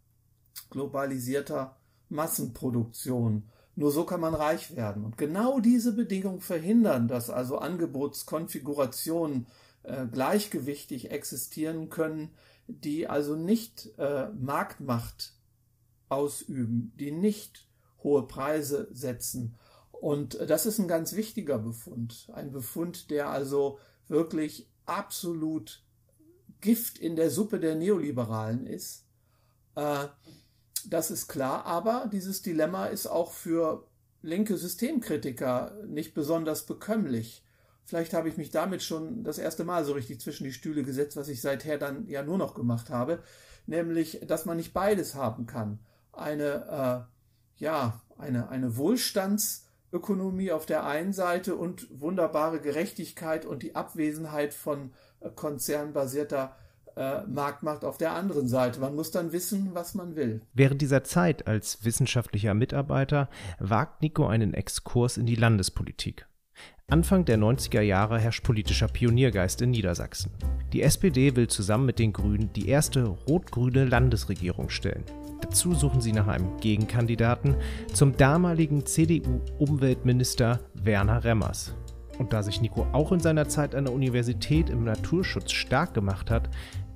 globalisierter 0.70 1.76
Massenproduktion. 2.08 3.50
Nur 3.76 3.92
so 3.92 4.06
kann 4.06 4.22
man 4.22 4.34
reich 4.34 4.78
werden. 4.78 5.04
Und 5.04 5.18
genau 5.18 5.60
diese 5.60 5.92
Bedingungen 5.92 6.40
verhindern, 6.40 7.10
dass 7.10 7.30
also 7.30 7.58
Angebotskonfigurationen 7.58 9.48
äh, 9.84 10.06
gleichgewichtig 10.06 11.12
existieren 11.12 11.90
können, 11.90 12.30
die 12.80 13.08
also 13.08 13.36
nicht 13.36 13.90
äh, 13.98 14.30
Marktmacht 14.30 15.34
ausüben, 16.10 16.94
die 17.00 17.12
nicht 17.12 17.68
hohe 18.04 18.28
Preise 18.28 18.88
setzen. 18.92 19.56
Und 19.92 20.40
das 20.50 20.66
ist 20.66 20.80
ein 20.80 20.88
ganz 20.88 21.14
wichtiger 21.14 21.60
Befund. 21.60 22.30
Ein 22.34 22.52
Befund, 22.52 23.12
der 23.12 23.30
also 23.30 23.80
wirklich 24.08 24.70
absolut 24.86 25.84
Gift 26.60 26.98
in 26.98 27.16
der 27.16 27.30
Suppe 27.30 27.60
der 27.60 27.76
Neoliberalen 27.76 28.66
ist. 28.66 29.06
Äh, 29.76 30.08
das 30.86 31.12
ist 31.12 31.28
klar, 31.28 31.66
aber 31.66 32.10
dieses 32.12 32.42
Dilemma 32.42 32.88
ist 32.88 33.08
auch 33.08 33.32
für 33.32 33.88
linke 34.22 34.58
Systemkritiker 34.58 35.76
nicht 35.88 36.14
besonders 36.14 36.66
bekömmlich. 36.66 37.44
Vielleicht 37.86 38.14
habe 38.14 38.30
ich 38.30 38.38
mich 38.38 38.52
damit 38.52 38.84
schon 38.84 39.24
das 39.24 39.38
erste 39.38 39.64
Mal 39.64 39.84
so 39.86 39.94
richtig 39.94 40.20
zwischen 40.22 40.44
die 40.44 40.54
Stühle 40.54 40.84
gesetzt, 40.84 41.18
was 41.18 41.28
ich 41.28 41.42
seither 41.42 41.78
dann 41.78 42.08
ja 42.08 42.24
nur 42.24 42.38
noch 42.38 42.54
gemacht 42.54 42.90
habe, 42.90 43.20
nämlich, 43.66 44.22
dass 44.28 44.46
man 44.46 44.58
nicht 44.58 44.74
beides 44.74 45.16
haben 45.16 45.46
kann. 45.46 45.80
Eine, 46.14 47.08
äh, 47.60 47.64
ja, 47.64 48.02
eine, 48.18 48.50
eine 48.50 48.78
Wohlstandsökonomie 48.78 50.52
auf 50.52 50.66
der 50.66 50.86
einen 50.86 51.14
Seite 51.14 51.56
und 51.56 51.88
wunderbare 52.00 52.62
Gerechtigkeit 52.62 53.46
und 53.46 53.64
die 53.64 53.76
Abwesenheit 53.76 54.54
von 54.54 54.92
äh, 55.20 55.30
konzernbasierter 55.30 56.56
äh, 56.96 57.24
Marktmacht 57.26 57.86
auf 57.86 57.98
der 57.98 58.14
anderen 58.14 58.48
Seite. 58.48 58.80
Man 58.80 58.96
muss 58.96 59.12
dann 59.12 59.32
wissen, 59.32 59.72
was 59.74 59.96
man 59.96 60.16
will. 60.16 60.42
Während 60.54 60.82
dieser 60.82 61.04
Zeit 61.04 61.48
als 61.48 61.84
wissenschaftlicher 61.84 62.54
Mitarbeiter 62.54 63.30
wagt 63.60 64.02
Nico 64.02 64.28
einen 64.28 64.54
Exkurs 64.54 65.18
in 65.18 65.26
die 65.26 65.36
Landespolitik. 65.36 66.28
Anfang 66.92 67.24
der 67.24 67.38
90er 67.38 67.80
Jahre 67.80 68.20
herrscht 68.20 68.44
politischer 68.44 68.90
Pioniergeist 68.90 69.62
in 69.62 69.72
Niedersachsen. 69.72 70.30
Die 70.74 70.82
SPD 70.82 71.38
will 71.38 71.48
zusammen 71.48 71.86
mit 71.86 72.00
den 72.00 72.12
Grünen 72.12 72.52
die 72.52 72.68
erste 72.68 73.06
rot-grüne 73.06 73.86
Landesregierung 73.86 74.70
stellen. 74.70 75.06
Dazu 75.40 75.74
suchen 75.74 76.02
sie 76.02 76.12
nach 76.12 76.28
einem 76.28 76.58
Gegenkandidaten 76.58 77.56
zum 77.94 78.18
damaligen 78.18 78.86
CDU-Umweltminister 78.86 80.60
Werner 80.74 81.24
Remmers. 81.24 81.74
Und 82.20 82.34
da 82.34 82.44
sich 82.44 82.60
Nico 82.60 82.86
auch 82.92 83.14
in 83.14 83.22
seiner 83.22 83.48
Zeit 83.48 83.74
an 83.74 83.86
der 83.86 83.94
Universität 83.94 84.70
im 84.70 84.84
Naturschutz 84.84 85.54
stark 85.54 85.94
gemacht 85.94 86.30
hat, 86.30 86.50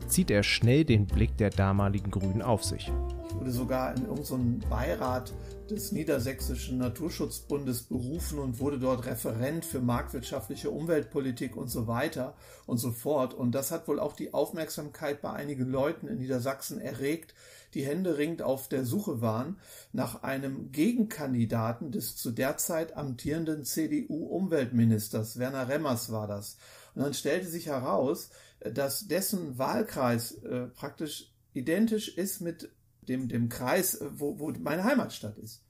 zieht 0.07 0.31
er 0.31 0.43
schnell 0.43 0.85
den 0.85 1.07
Blick 1.07 1.37
der 1.37 1.49
damaligen 1.49 2.11
Grünen 2.11 2.41
auf 2.41 2.63
sich. 2.63 2.91
Ich 3.27 3.35
wurde 3.35 3.51
sogar 3.51 3.95
in 3.95 4.05
irgendeinen 4.05 4.59
Beirat 4.69 5.33
des 5.69 5.91
Niedersächsischen 5.91 6.77
Naturschutzbundes 6.77 7.83
berufen 7.83 8.39
und 8.39 8.59
wurde 8.59 8.79
dort 8.79 9.05
Referent 9.05 9.65
für 9.65 9.81
marktwirtschaftliche 9.81 10.69
Umweltpolitik 10.69 11.57
und 11.57 11.69
so 11.69 11.87
weiter 11.87 12.35
und 12.65 12.77
so 12.77 12.91
fort. 12.91 13.33
Und 13.33 13.53
das 13.53 13.71
hat 13.71 13.87
wohl 13.87 13.99
auch 13.99 14.13
die 14.13 14.33
Aufmerksamkeit 14.33 15.21
bei 15.21 15.31
einigen 15.31 15.69
Leuten 15.69 16.07
in 16.07 16.19
Niedersachsen 16.19 16.79
erregt, 16.79 17.33
die 17.73 17.85
händeringend 17.85 18.41
auf 18.41 18.69
der 18.69 18.85
Suche 18.85 19.21
waren 19.21 19.57
nach 19.91 20.23
einem 20.23 20.71
Gegenkandidaten 20.71 21.91
des 21.91 22.15
zu 22.15 22.31
der 22.31 22.57
Zeit 22.57 22.95
amtierenden 22.95 23.65
CDU-Umweltministers. 23.65 25.39
Werner 25.39 25.67
Remmers 25.67 26.11
war 26.11 26.27
das. 26.27 26.57
Und 26.93 27.03
dann 27.03 27.13
stellte 27.13 27.47
sich 27.47 27.67
heraus, 27.67 28.29
dass 28.59 29.07
dessen 29.07 29.57
Wahlkreis 29.57 30.33
äh, 30.43 30.67
praktisch 30.67 31.31
identisch 31.53 32.09
ist 32.09 32.41
mit 32.41 32.69
dem, 33.01 33.27
dem 33.27 33.49
Kreis, 33.49 33.95
äh, 33.95 34.07
wo, 34.11 34.39
wo 34.39 34.51
meine 34.51 34.83
Heimatstadt 34.83 35.37
ist. 35.37 35.61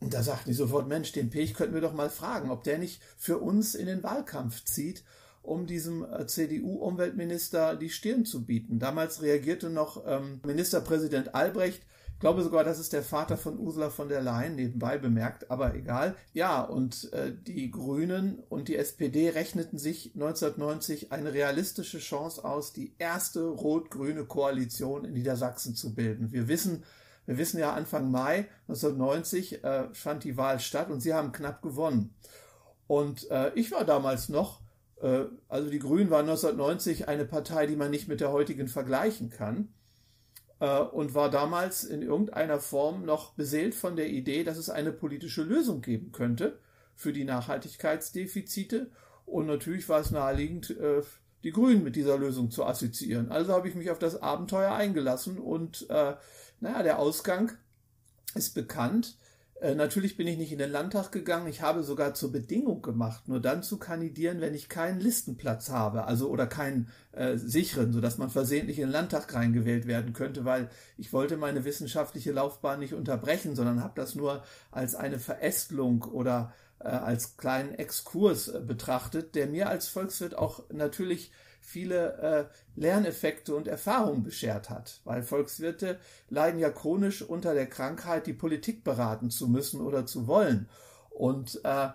Und 0.00 0.12
da 0.12 0.22
sagten 0.22 0.50
die 0.50 0.54
sofort, 0.54 0.88
Mensch, 0.88 1.12
den 1.12 1.30
Pech 1.30 1.54
könnten 1.54 1.74
wir 1.74 1.80
doch 1.80 1.94
mal 1.94 2.10
fragen, 2.10 2.50
ob 2.50 2.64
der 2.64 2.78
nicht 2.78 3.00
für 3.16 3.38
uns 3.38 3.74
in 3.74 3.86
den 3.86 4.02
Wahlkampf 4.02 4.64
zieht, 4.64 5.04
um 5.42 5.66
diesem 5.66 6.04
äh, 6.04 6.26
CDU-Umweltminister 6.26 7.76
die 7.76 7.90
Stirn 7.90 8.24
zu 8.24 8.44
bieten. 8.44 8.78
Damals 8.78 9.22
reagierte 9.22 9.70
noch 9.70 10.04
ähm, 10.06 10.40
Ministerpräsident 10.44 11.34
Albrecht, 11.34 11.82
ich 12.14 12.20
glaube 12.20 12.42
sogar, 12.42 12.64
das 12.64 12.78
ist 12.78 12.92
der 12.92 13.02
Vater 13.02 13.36
von 13.36 13.58
Ursula 13.58 13.90
von 13.90 14.08
der 14.08 14.22
Leyen, 14.22 14.54
nebenbei 14.54 14.96
bemerkt, 14.96 15.50
aber 15.50 15.74
egal. 15.74 16.16
Ja, 16.32 16.62
und 16.62 17.12
äh, 17.12 17.32
die 17.34 17.70
Grünen 17.70 18.38
und 18.48 18.68
die 18.68 18.76
SPD 18.76 19.28
rechneten 19.30 19.78
sich 19.78 20.14
1990 20.14 21.12
eine 21.12 21.34
realistische 21.34 21.98
Chance 21.98 22.44
aus, 22.44 22.72
die 22.72 22.94
erste 22.98 23.44
rot-grüne 23.46 24.24
Koalition 24.24 25.04
in 25.04 25.12
Niedersachsen 25.12 25.74
zu 25.74 25.94
bilden. 25.94 26.32
Wir 26.32 26.48
wissen, 26.48 26.84
wir 27.26 27.36
wissen 27.36 27.58
ja 27.58 27.74
Anfang 27.74 28.10
Mai 28.10 28.46
1990 28.68 29.64
äh, 29.64 29.88
fand 29.92 30.24
die 30.24 30.36
Wahl 30.36 30.60
statt 30.60 30.90
und 30.90 31.00
sie 31.00 31.12
haben 31.12 31.32
knapp 31.32 31.62
gewonnen. 31.62 32.14
Und 32.86 33.30
äh, 33.30 33.52
ich 33.54 33.72
war 33.72 33.84
damals 33.84 34.28
noch, 34.28 34.60
äh, 35.02 35.24
also 35.48 35.68
die 35.68 35.78
Grünen 35.78 36.10
waren 36.10 36.28
1990 36.28 37.08
eine 37.08 37.24
Partei, 37.24 37.66
die 37.66 37.76
man 37.76 37.90
nicht 37.90 38.08
mit 38.08 38.20
der 38.20 38.30
heutigen 38.30 38.68
vergleichen 38.68 39.30
kann. 39.30 39.74
Äh, 40.64 40.80
und 40.80 41.14
war 41.14 41.30
damals 41.30 41.84
in 41.84 42.00
irgendeiner 42.00 42.58
Form 42.58 43.04
noch 43.04 43.34
beseelt 43.34 43.74
von 43.74 43.96
der 43.96 44.08
Idee, 44.08 44.44
dass 44.44 44.56
es 44.56 44.70
eine 44.70 44.92
politische 44.92 45.42
Lösung 45.42 45.82
geben 45.82 46.10
könnte 46.10 46.58
für 46.96 47.12
die 47.12 47.24
Nachhaltigkeitsdefizite. 47.24 48.90
Und 49.26 49.46
natürlich 49.46 49.86
war 49.90 50.00
es 50.00 50.10
naheliegend, 50.10 50.70
äh, 50.70 51.02
die 51.42 51.50
Grünen 51.50 51.84
mit 51.84 51.96
dieser 51.96 52.16
Lösung 52.16 52.50
zu 52.50 52.64
assoziieren. 52.64 53.30
Also 53.30 53.52
habe 53.52 53.68
ich 53.68 53.74
mich 53.74 53.90
auf 53.90 53.98
das 53.98 54.22
Abenteuer 54.22 54.72
eingelassen 54.72 55.38
und 55.38 55.86
äh, 55.90 56.14
naja, 56.60 56.82
der 56.82 56.98
Ausgang 56.98 57.52
ist 58.34 58.54
bekannt. 58.54 59.18
Äh, 59.60 59.74
natürlich 59.74 60.16
bin 60.16 60.26
ich 60.26 60.36
nicht 60.36 60.52
in 60.52 60.58
den 60.58 60.70
Landtag 60.70 61.12
gegangen. 61.12 61.46
Ich 61.46 61.62
habe 61.62 61.82
sogar 61.84 62.14
zur 62.14 62.32
Bedingung 62.32 62.82
gemacht, 62.82 63.28
nur 63.28 63.40
dann 63.40 63.62
zu 63.62 63.78
kandidieren, 63.78 64.40
wenn 64.40 64.54
ich 64.54 64.68
keinen 64.68 65.00
Listenplatz 65.00 65.70
habe, 65.70 66.04
also 66.04 66.28
oder 66.28 66.46
keinen 66.46 66.88
äh, 67.12 67.36
sicheren, 67.36 67.92
sodass 67.92 68.18
man 68.18 68.30
versehentlich 68.30 68.78
in 68.78 68.86
den 68.86 68.92
Landtag 68.92 69.32
reingewählt 69.32 69.86
werden 69.86 70.12
könnte, 70.12 70.44
weil 70.44 70.70
ich 70.98 71.12
wollte 71.12 71.36
meine 71.36 71.64
wissenschaftliche 71.64 72.32
Laufbahn 72.32 72.80
nicht 72.80 72.94
unterbrechen, 72.94 73.54
sondern 73.54 73.82
habe 73.82 73.94
das 73.96 74.14
nur 74.14 74.42
als 74.70 74.94
eine 74.94 75.20
Verästelung 75.20 76.02
oder 76.02 76.52
äh, 76.80 76.88
als 76.88 77.36
kleinen 77.36 77.74
Exkurs 77.74 78.48
äh, 78.48 78.60
betrachtet, 78.60 79.34
der 79.36 79.46
mir 79.46 79.68
als 79.68 79.88
Volkswirt 79.88 80.36
auch 80.36 80.64
natürlich 80.70 81.30
viele 81.64 82.18
äh, 82.18 82.44
Lerneffekte 82.76 83.54
und 83.54 83.66
Erfahrungen 83.66 84.22
beschert 84.22 84.70
hat, 84.70 85.00
weil 85.04 85.22
Volkswirte 85.22 85.98
leiden 86.28 86.60
ja 86.60 86.70
chronisch 86.70 87.22
unter 87.22 87.54
der 87.54 87.66
Krankheit, 87.66 88.26
die 88.26 88.32
Politik 88.34 88.84
beraten 88.84 89.30
zu 89.30 89.48
müssen 89.48 89.80
oder 89.80 90.06
zu 90.06 90.26
wollen. 90.26 90.68
Und 91.10 91.60
äh, 91.64 91.88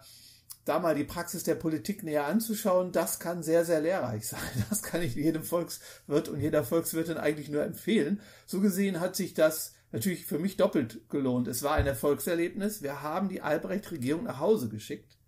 da 0.65 0.79
mal 0.79 0.95
die 0.95 1.03
Praxis 1.03 1.43
der 1.43 1.55
Politik 1.55 2.03
näher 2.03 2.25
anzuschauen, 2.25 2.91
das 2.91 3.19
kann 3.19 3.43
sehr, 3.43 3.63
sehr 3.63 3.81
lehrreich 3.81 4.27
sein. 4.27 4.39
Das 4.69 4.81
kann 4.81 5.01
ich 5.01 5.15
jedem 5.15 5.43
Volkswirt 5.43 6.29
und 6.29 6.39
jeder 6.39 6.63
Volkswirtin 6.63 7.17
eigentlich 7.17 7.49
nur 7.49 7.63
empfehlen. 7.63 8.21
So 8.45 8.61
gesehen 8.61 8.99
hat 8.99 9.15
sich 9.15 9.33
das 9.33 9.75
natürlich 9.91 10.25
für 10.25 10.39
mich 10.39 10.57
doppelt 10.57 11.09
gelohnt. 11.09 11.47
Es 11.47 11.63
war 11.63 11.75
ein 11.75 11.87
Erfolgserlebnis. 11.87 12.81
Wir 12.81 13.01
haben 13.01 13.29
die 13.29 13.41
Albrecht-Regierung 13.41 14.23
nach 14.23 14.39
Hause 14.39 14.69
geschickt 14.69 15.18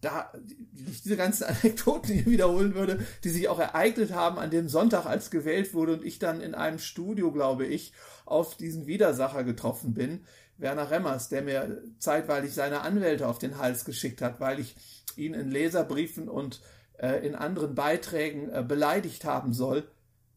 da 0.00 0.32
diese 0.72 1.16
ganzen 1.16 1.44
Anekdoten 1.62 2.14
hier 2.14 2.26
wiederholen 2.26 2.74
würde, 2.74 3.04
die 3.24 3.30
sich 3.30 3.48
auch 3.48 3.58
ereignet 3.58 4.12
haben 4.12 4.38
an 4.38 4.50
dem 4.50 4.68
Sonntag, 4.68 5.06
als 5.06 5.30
gewählt 5.30 5.74
wurde 5.74 5.94
und 5.94 6.04
ich 6.04 6.18
dann 6.18 6.40
in 6.40 6.54
einem 6.54 6.78
Studio, 6.78 7.32
glaube 7.32 7.66
ich, 7.66 7.92
auf 8.24 8.56
diesen 8.56 8.86
Widersacher 8.86 9.44
getroffen 9.44 9.94
bin, 9.94 10.24
Werner 10.56 10.90
Remmers, 10.90 11.28
der 11.28 11.42
mir 11.42 11.82
zeitweilig 11.98 12.54
seine 12.54 12.82
Anwälte 12.82 13.26
auf 13.26 13.38
den 13.38 13.58
Hals 13.58 13.84
geschickt 13.84 14.22
hat, 14.22 14.40
weil 14.40 14.60
ich 14.60 14.76
ihn 15.16 15.34
in 15.34 15.50
Leserbriefen 15.50 16.28
und 16.28 16.60
äh, 16.98 17.26
in 17.26 17.34
anderen 17.34 17.74
Beiträgen 17.74 18.50
äh, 18.50 18.62
beleidigt 18.62 19.24
haben 19.24 19.52
soll. 19.52 19.88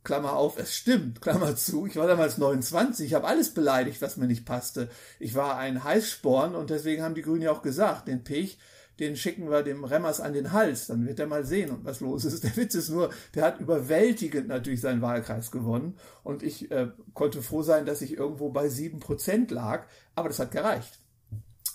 Klammer 0.04 0.34
auf, 0.34 0.58
es 0.58 0.76
stimmt, 0.76 1.22
Klammer 1.22 1.56
zu. 1.56 1.86
Ich 1.86 1.96
war 1.96 2.08
damals 2.08 2.38
29, 2.38 3.08
ich 3.08 3.14
habe 3.14 3.28
alles 3.28 3.54
beleidigt, 3.54 4.02
was 4.02 4.18
mir 4.18 4.28
nicht 4.28 4.46
passte. 4.46 4.90
Ich 5.20 5.34
war 5.36 5.58
ein 5.58 5.84
Heißsporn 5.84 6.56
und 6.56 6.70
deswegen 6.70 7.04
haben 7.04 7.16
die 7.16 7.22
Grünen 7.22 7.44
ja 7.44 7.52
auch 7.52 7.62
gesagt, 7.62 8.10
den 8.10 8.24
Pech, 8.24 8.58
den 9.00 9.16
schicken 9.16 9.50
wir 9.50 9.64
dem 9.64 9.84
Remmers 9.84 10.20
an 10.20 10.34
den 10.34 10.52
Hals, 10.52 10.88
dann 10.88 11.08
wird 11.08 11.20
er 11.20 11.28
mal 11.28 11.46
sehen, 11.46 11.78
was 11.84 12.00
los 12.00 12.26
ist. 12.26 12.44
Der 12.44 12.56
Witz 12.56 12.76
ist 12.76 12.90
nur, 12.90 13.10
der 13.34 13.44
hat 13.44 13.60
überwältigend 13.60 14.48
natürlich 14.48 14.82
seinen 14.82 15.02
Wahlkreis 15.02 15.52
gewonnen 15.52 15.98
und 16.24 16.44
ich 16.44 16.70
äh, 16.72 16.90
konnte 17.14 17.42
froh 17.42 17.64
sein, 17.64 17.86
dass 17.86 18.02
ich 18.02 18.18
irgendwo 18.18 18.50
bei 18.50 18.70
sieben 18.70 19.00
Prozent 19.00 19.52
lag, 19.52 19.86
aber 20.16 20.30
das 20.30 20.40
hat 20.40 20.52
gereicht. 20.52 21.00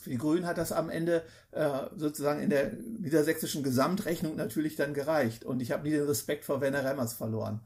Für 0.01 0.11
die 0.11 0.19
Grünen 0.19 0.47
hat 0.47 0.59
das 0.59 0.73
am 0.73 0.91
Ende 0.91 1.25
äh, 1.51 1.69
sozusagen 1.97 2.41
in 2.41 2.51
der 2.51 2.73
niedersächsischen 2.73 3.63
Gesamtrechnung 3.63 4.37
natürlich 4.37 4.77
dann 4.77 4.95
gereicht 4.95 5.45
und 5.45 5.61
ich 5.61 5.73
habe 5.73 5.83
nie 5.83 5.95
den 5.95 6.07
Respekt 6.07 6.45
vor 6.45 6.61
Werner 6.61 6.85
Remmers 6.85 7.15
verloren. 7.15 7.61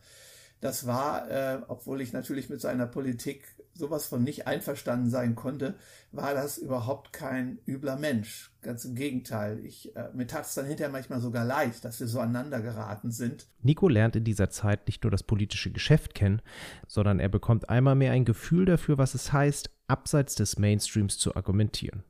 Das 0.61 0.87
war, 0.87 1.31
äh, 1.31 1.59
obwohl 1.69 2.01
ich 2.01 2.13
natürlich 2.13 2.49
mit 2.49 2.61
seiner 2.61 2.87
Politik 2.87 3.45
sowas 3.75 4.07
von 4.07 4.23
nicht 4.23 4.47
einverstanden 4.47 5.11
sein 5.11 5.35
konnte, 5.35 5.75
war 6.11 6.35
das 6.35 6.59
überhaupt 6.59 7.13
kein 7.13 7.59
übler 7.67 7.97
Mensch. 7.97 8.53
Ganz 8.61 8.85
im 8.85 8.95
Gegenteil. 8.95 9.65
Ich, 9.65 9.97
äh, 9.97 10.11
mir 10.15 10.27
tat 10.27 10.45
es 10.45 10.55
dann 10.55 10.67
hinterher 10.67 10.93
manchmal 10.93 11.21
sogar 11.21 11.45
leid, 11.45 11.85
dass 11.85 11.99
wir 12.01 12.07
so 12.07 12.21
aneinander 12.21 12.61
geraten 12.61 13.11
sind. 13.11 13.49
Nico 13.63 13.89
lernt 13.89 14.17
in 14.17 14.25
dieser 14.25 14.51
Zeit 14.51 14.87
nicht 14.87 15.03
nur 15.05 15.11
das 15.11 15.23
politische 15.23 15.71
Geschäft 15.71 16.15
kennen, 16.15 16.43
sondern 16.87 17.19
er 17.19 17.29
bekommt 17.29 17.69
einmal 17.69 17.95
mehr 17.95 18.13
ein 18.13 18.25
Gefühl 18.25 18.67
dafür, 18.67 18.99
was 18.99 19.15
es 19.15 19.33
heißt, 19.33 19.71
abseits 19.87 20.35
des 20.35 20.59
Mainstreams 20.59 21.19
zu 21.19 21.35
argumentieren. 21.35 22.05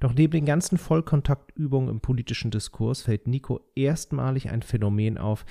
Doch 0.00 0.14
neben 0.14 0.32
den 0.32 0.46
ganzen 0.46 0.78
Vollkontaktübungen 0.78 1.88
im 1.88 2.00
politischen 2.00 2.50
Diskurs 2.50 3.02
fällt 3.02 3.28
Nico 3.28 3.60
erstmalig 3.76 4.50
ein 4.50 4.62
Phänomen 4.62 5.16
auf, 5.16 5.44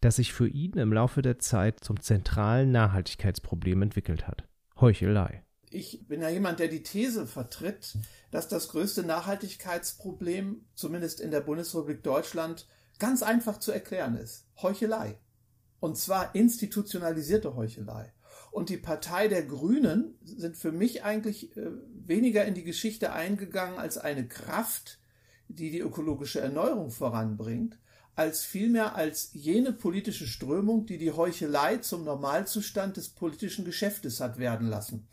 das 0.00 0.16
sich 0.16 0.32
für 0.32 0.48
ihn 0.48 0.72
im 0.78 0.94
Laufe 0.94 1.20
der 1.20 1.38
Zeit 1.38 1.80
zum 1.80 2.00
zentralen 2.00 2.72
Nachhaltigkeitsproblem 2.72 3.82
entwickelt 3.82 4.26
hat. 4.26 4.47
Heuchelei. 4.80 5.44
Ich 5.70 6.06
bin 6.06 6.22
ja 6.22 6.28
jemand, 6.28 6.60
der 6.60 6.68
die 6.68 6.82
These 6.82 7.26
vertritt, 7.26 7.96
dass 8.30 8.48
das 8.48 8.68
größte 8.68 9.02
Nachhaltigkeitsproblem, 9.02 10.64
zumindest 10.74 11.20
in 11.20 11.30
der 11.30 11.40
Bundesrepublik 11.40 12.02
Deutschland, 12.02 12.66
ganz 12.98 13.22
einfach 13.22 13.58
zu 13.58 13.72
erklären 13.72 14.16
ist. 14.16 14.46
Heuchelei. 14.62 15.18
Und 15.80 15.96
zwar 15.96 16.34
institutionalisierte 16.34 17.54
Heuchelei. 17.54 18.12
Und 18.50 18.70
die 18.70 18.78
Partei 18.78 19.28
der 19.28 19.44
Grünen 19.44 20.18
sind 20.24 20.56
für 20.56 20.72
mich 20.72 21.04
eigentlich 21.04 21.56
äh, 21.56 21.70
weniger 22.06 22.44
in 22.44 22.54
die 22.54 22.64
Geschichte 22.64 23.12
eingegangen 23.12 23.78
als 23.78 23.98
eine 23.98 24.26
Kraft, 24.26 24.98
die 25.48 25.70
die 25.70 25.80
ökologische 25.80 26.40
Erneuerung 26.40 26.90
voranbringt, 26.90 27.78
als 28.18 28.44
vielmehr 28.44 28.96
als 28.96 29.30
jene 29.32 29.72
politische 29.72 30.26
Strömung, 30.26 30.86
die 30.86 30.98
die 30.98 31.12
Heuchelei 31.12 31.76
zum 31.76 32.02
Normalzustand 32.02 32.96
des 32.96 33.10
politischen 33.10 33.64
Geschäftes 33.64 34.20
hat 34.20 34.38
werden 34.38 34.66
lassen. 34.66 35.06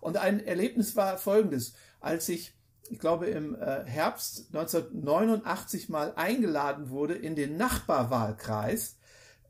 Und 0.00 0.16
ein 0.16 0.38
Erlebnis 0.38 0.94
war 0.94 1.18
folgendes, 1.18 1.74
als 1.98 2.28
ich, 2.28 2.54
ich 2.88 3.00
glaube, 3.00 3.26
im 3.26 3.56
äh, 3.56 3.82
Herbst 3.84 4.46
1989 4.54 5.88
mal 5.88 6.12
eingeladen 6.14 6.90
wurde 6.90 7.14
in 7.14 7.34
den 7.34 7.56
Nachbarwahlkreis, 7.56 8.96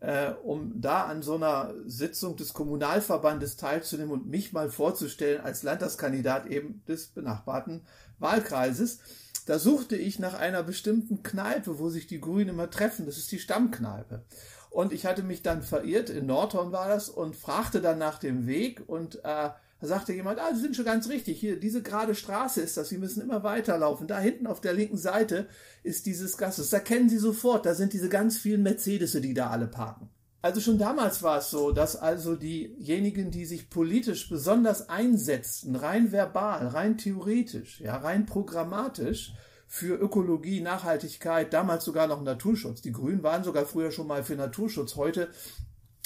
äh, 0.00 0.30
um 0.42 0.80
da 0.80 1.04
an 1.04 1.20
so 1.20 1.34
einer 1.34 1.74
Sitzung 1.84 2.36
des 2.36 2.54
Kommunalverbandes 2.54 3.58
teilzunehmen 3.58 4.10
und 4.12 4.26
mich 4.26 4.54
mal 4.54 4.70
vorzustellen 4.70 5.42
als 5.42 5.62
Landtagskandidat 5.62 6.46
eben 6.46 6.82
des 6.88 7.08
benachbarten 7.08 7.82
Wahlkreises 8.18 9.00
da 9.44 9.58
suchte 9.58 9.96
ich 9.96 10.18
nach 10.18 10.34
einer 10.34 10.62
bestimmten 10.62 11.22
Kneipe, 11.22 11.78
wo 11.78 11.88
sich 11.88 12.06
die 12.06 12.20
Grünen 12.20 12.50
immer 12.50 12.70
treffen. 12.70 13.06
Das 13.06 13.18
ist 13.18 13.32
die 13.32 13.38
Stammkneipe. 13.38 14.22
Und 14.70 14.92
ich 14.92 15.04
hatte 15.04 15.22
mich 15.22 15.42
dann 15.42 15.62
verirrt, 15.62 16.08
in 16.10 16.26
Nordhorn 16.26 16.72
war 16.72 16.88
das, 16.88 17.08
und 17.08 17.36
fragte 17.36 17.80
dann 17.80 17.98
nach 17.98 18.18
dem 18.18 18.46
Weg 18.46 18.82
und 18.86 19.16
äh, 19.16 19.50
da 19.82 19.88
sagte 19.88 20.12
jemand, 20.12 20.38
ah, 20.38 20.54
Sie 20.54 20.60
sind 20.60 20.76
schon 20.76 20.84
ganz 20.84 21.08
richtig, 21.08 21.40
hier, 21.40 21.58
diese 21.58 21.82
gerade 21.82 22.14
Straße 22.14 22.60
ist 22.60 22.76
das, 22.76 22.88
Sie 22.88 22.98
müssen 22.98 23.20
immer 23.20 23.42
weiterlaufen. 23.42 24.06
Da 24.06 24.20
hinten 24.20 24.46
auf 24.46 24.60
der 24.60 24.74
linken 24.74 24.96
Seite 24.96 25.48
ist 25.82 26.06
dieses 26.06 26.36
Gastes, 26.36 26.70
da 26.70 26.78
kennen 26.78 27.08
Sie 27.08 27.18
sofort, 27.18 27.66
da 27.66 27.74
sind 27.74 27.92
diese 27.92 28.08
ganz 28.08 28.38
vielen 28.38 28.62
Mercedes, 28.62 29.12
die 29.12 29.34
da 29.34 29.50
alle 29.50 29.66
parken. 29.66 30.08
Also 30.42 30.60
schon 30.60 30.76
damals 30.76 31.22
war 31.22 31.38
es 31.38 31.50
so, 31.50 31.70
dass 31.70 31.94
also 31.94 32.34
diejenigen, 32.34 33.30
die 33.30 33.46
sich 33.46 33.70
politisch 33.70 34.28
besonders 34.28 34.88
einsetzten, 34.88 35.76
rein 35.76 36.10
verbal, 36.10 36.66
rein 36.66 36.98
theoretisch, 36.98 37.80
ja, 37.80 37.96
rein 37.96 38.26
programmatisch 38.26 39.34
für 39.68 39.94
Ökologie, 39.94 40.60
Nachhaltigkeit, 40.60 41.52
damals 41.52 41.84
sogar 41.84 42.08
noch 42.08 42.22
Naturschutz. 42.22 42.82
Die 42.82 42.90
Grünen 42.90 43.22
waren 43.22 43.44
sogar 43.44 43.66
früher 43.66 43.92
schon 43.92 44.08
mal 44.08 44.24
für 44.24 44.34
Naturschutz. 44.34 44.96
Heute 44.96 45.30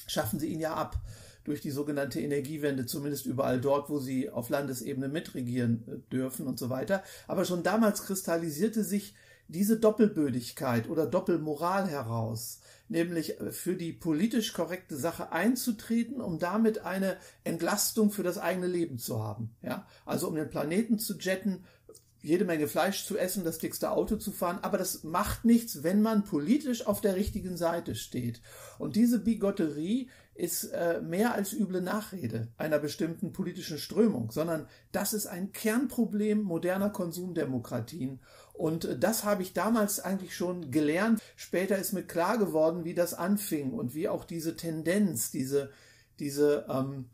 schaffen 0.07 0.39
sie 0.39 0.49
ihn 0.49 0.61
ja 0.61 0.75
ab 0.75 1.01
durch 1.45 1.63
die 1.63 1.71
sogenannte 1.71 2.21
Energiewende, 2.21 2.85
zumindest 2.85 3.25
überall 3.25 3.59
dort, 3.59 3.89
wo 3.89 4.01
sie 4.01 4.29
auf 4.29 4.51
Landesebene 4.51 5.09
mitregieren 5.09 5.85
äh, 5.89 6.13
dürfen 6.13 6.47
und 6.47 6.59
so 6.59 6.69
weiter. 6.69 7.03
Aber 7.27 7.47
schon 7.47 7.63
damals 7.63 8.03
kristallisierte 8.03 8.85
sich 8.85 9.15
diese 9.49 9.79
Doppelbödigkeit 9.79 10.89
oder 10.91 11.07
Doppelmoral 11.07 11.89
heraus 11.89 12.61
nämlich 12.89 13.37
für 13.51 13.75
die 13.75 13.93
politisch 13.93 14.53
korrekte 14.53 14.97
Sache 14.97 15.33
einzutreten, 15.33 16.21
um 16.21 16.39
damit 16.39 16.81
eine 16.81 17.17
Entlastung 17.45 18.11
für 18.11 18.23
das 18.23 18.39
eigene 18.39 18.67
Leben 18.67 18.99
zu 18.99 19.23
haben. 19.23 19.55
Ja, 19.63 19.87
also 20.05 20.29
um 20.29 20.35
den 20.35 20.51
Planeten 20.51 20.99
zu 20.99 21.19
jetten, 21.19 21.65
jede 22.23 22.45
Menge 22.45 22.67
Fleisch 22.67 23.05
zu 23.05 23.17
essen, 23.17 23.45
das 23.45 23.59
dickste 23.59 23.91
Auto 23.93 24.17
zu 24.17 24.33
fahren, 24.33 24.59
aber 24.63 24.79
das 24.79 25.05
macht 25.05 25.45
nichts, 25.45 25.85
wenn 25.85 26.03
man 26.03 26.25
politisch 26.25 26.87
auf 26.87 27.01
der 27.01 27.15
richtigen 27.15 27.57
Seite 27.57 27.95
steht. 27.95 28.41
Und 28.79 28.97
diese 28.97 29.21
Bigotterie 29.21 30.09
ist 30.35 30.65
äh, 30.65 31.01
mehr 31.01 31.35
als 31.35 31.53
üble 31.53 31.81
Nachrede 31.81 32.49
einer 32.59 32.79
bestimmten 32.79 33.33
politischen 33.33 33.79
Strömung, 33.79 34.31
sondern 34.31 34.67
das 34.93 35.13
ist 35.13 35.27
ein 35.27 35.53
Kernproblem 35.53 36.43
moderner 36.43 36.91
Konsumdemokratien. 36.91 38.21
Und 38.57 38.85
äh, 38.85 38.99
das 38.99 39.25
habe 39.25 39.43
ich 39.43 39.53
damals 39.53 40.01
eigentlich 40.01 40.35
schon 40.35 40.71
gelernt. 40.71 41.21
Später 41.37 41.77
ist 41.77 41.93
mir 41.93 42.05
klar 42.05 42.39
geworden, 42.39 42.85
wie 42.85 42.95
das 42.95 43.15
anfing 43.15 43.73
und 43.73 43.95
wie 43.95 44.09
auch 44.09 44.25
diese 44.25 44.57
Tendenz, 44.57 45.31
diese, 45.31 45.71
diese 46.19 46.67
ähm, 46.69 47.07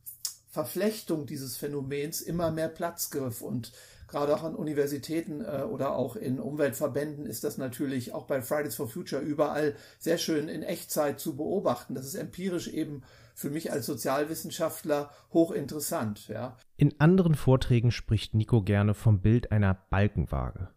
Verflechtung 0.50 1.26
dieses 1.26 1.56
Phänomens 1.56 2.20
immer 2.20 2.50
mehr 2.50 2.68
Platz 2.68 3.10
griff. 3.10 3.40
Und 3.40 3.72
gerade 4.06 4.36
auch 4.36 4.42
an 4.42 4.54
Universitäten 4.54 5.40
äh, 5.40 5.62
oder 5.62 5.96
auch 5.96 6.14
in 6.14 6.38
Umweltverbänden 6.38 7.26
ist 7.26 7.42
das 7.42 7.58
natürlich 7.58 8.12
auch 8.12 8.26
bei 8.26 8.42
Fridays 8.42 8.74
for 8.74 8.86
Future 8.86 9.22
überall 9.22 9.74
sehr 9.98 10.18
schön 10.18 10.48
in 10.48 10.62
Echtzeit 10.62 11.18
zu 11.18 11.36
beobachten. 11.36 11.94
Das 11.94 12.04
ist 12.04 12.14
empirisch 12.14 12.68
eben 12.68 13.02
für 13.34 13.48
mich 13.48 13.72
als 13.72 13.86
Sozialwissenschaftler 13.86 15.10
hochinteressant. 15.32 16.28
Ja. 16.28 16.58
In 16.76 17.00
anderen 17.00 17.34
Vorträgen 17.34 17.90
spricht 17.90 18.34
Nico 18.34 18.62
gerne 18.62 18.92
vom 18.94 19.20
Bild 19.20 19.50
einer 19.50 19.74
Balkenwaage, 19.88 20.68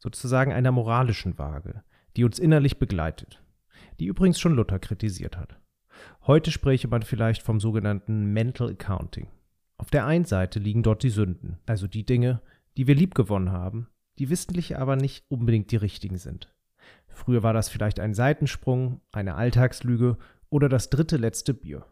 sozusagen 0.00 0.52
einer 0.52 0.72
moralischen 0.72 1.38
Waage, 1.38 1.84
die 2.16 2.24
uns 2.24 2.38
innerlich 2.38 2.78
begleitet, 2.78 3.40
die 4.00 4.06
übrigens 4.06 4.40
schon 4.40 4.54
Luther 4.54 4.80
kritisiert 4.80 5.36
hat. 5.36 5.60
Heute 6.26 6.50
spräche 6.50 6.88
man 6.88 7.02
vielleicht 7.02 7.42
vom 7.42 7.60
sogenannten 7.60 8.32
Mental 8.32 8.70
Accounting. 8.70 9.28
Auf 9.76 9.90
der 9.90 10.06
einen 10.06 10.24
Seite 10.24 10.58
liegen 10.58 10.82
dort 10.82 11.02
die 11.02 11.10
Sünden, 11.10 11.58
also 11.66 11.86
die 11.86 12.04
Dinge, 12.04 12.40
die 12.76 12.86
wir 12.86 12.94
liebgewonnen 12.94 13.52
haben, 13.52 13.88
die 14.18 14.30
wissentlich 14.30 14.76
aber 14.76 14.96
nicht 14.96 15.24
unbedingt 15.28 15.70
die 15.70 15.76
richtigen 15.76 16.18
sind. 16.18 16.52
Früher 17.08 17.42
war 17.42 17.52
das 17.52 17.68
vielleicht 17.68 18.00
ein 18.00 18.14
Seitensprung, 18.14 19.00
eine 19.12 19.34
Alltagslüge 19.34 20.16
oder 20.48 20.68
das 20.68 20.90
dritte 20.90 21.16
letzte 21.16 21.54
Bier. 21.54 21.84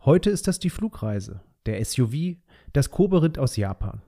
Heute 0.00 0.30
ist 0.30 0.48
das 0.48 0.58
die 0.58 0.70
Flugreise, 0.70 1.40
der 1.66 1.84
SUV, 1.84 2.36
das 2.72 2.90
Koberind 2.90 3.38
aus 3.38 3.56
Japan. 3.56 4.02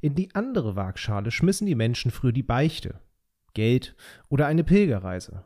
In 0.00 0.14
die 0.14 0.34
andere 0.34 0.76
Waagschale 0.76 1.30
schmissen 1.30 1.66
die 1.66 1.74
Menschen 1.74 2.10
früher 2.10 2.32
die 2.32 2.42
Beichte, 2.42 3.00
Geld 3.54 3.96
oder 4.28 4.46
eine 4.46 4.64
Pilgerreise. 4.64 5.44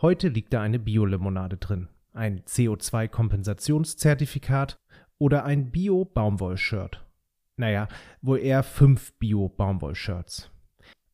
Heute 0.00 0.28
liegt 0.28 0.52
da 0.52 0.60
eine 0.62 0.78
Biolimonade 0.78 1.56
drin, 1.56 1.88
ein 2.12 2.42
CO2-Kompensationszertifikat 2.42 4.78
oder 5.18 5.44
ein 5.44 5.70
Bio-Baumwoll-Shirt. 5.70 7.04
Naja, 7.56 7.88
wohl 8.22 8.40
eher 8.40 8.62
fünf 8.62 9.12
Bio-Baumwoll-Shirts. 9.18 10.50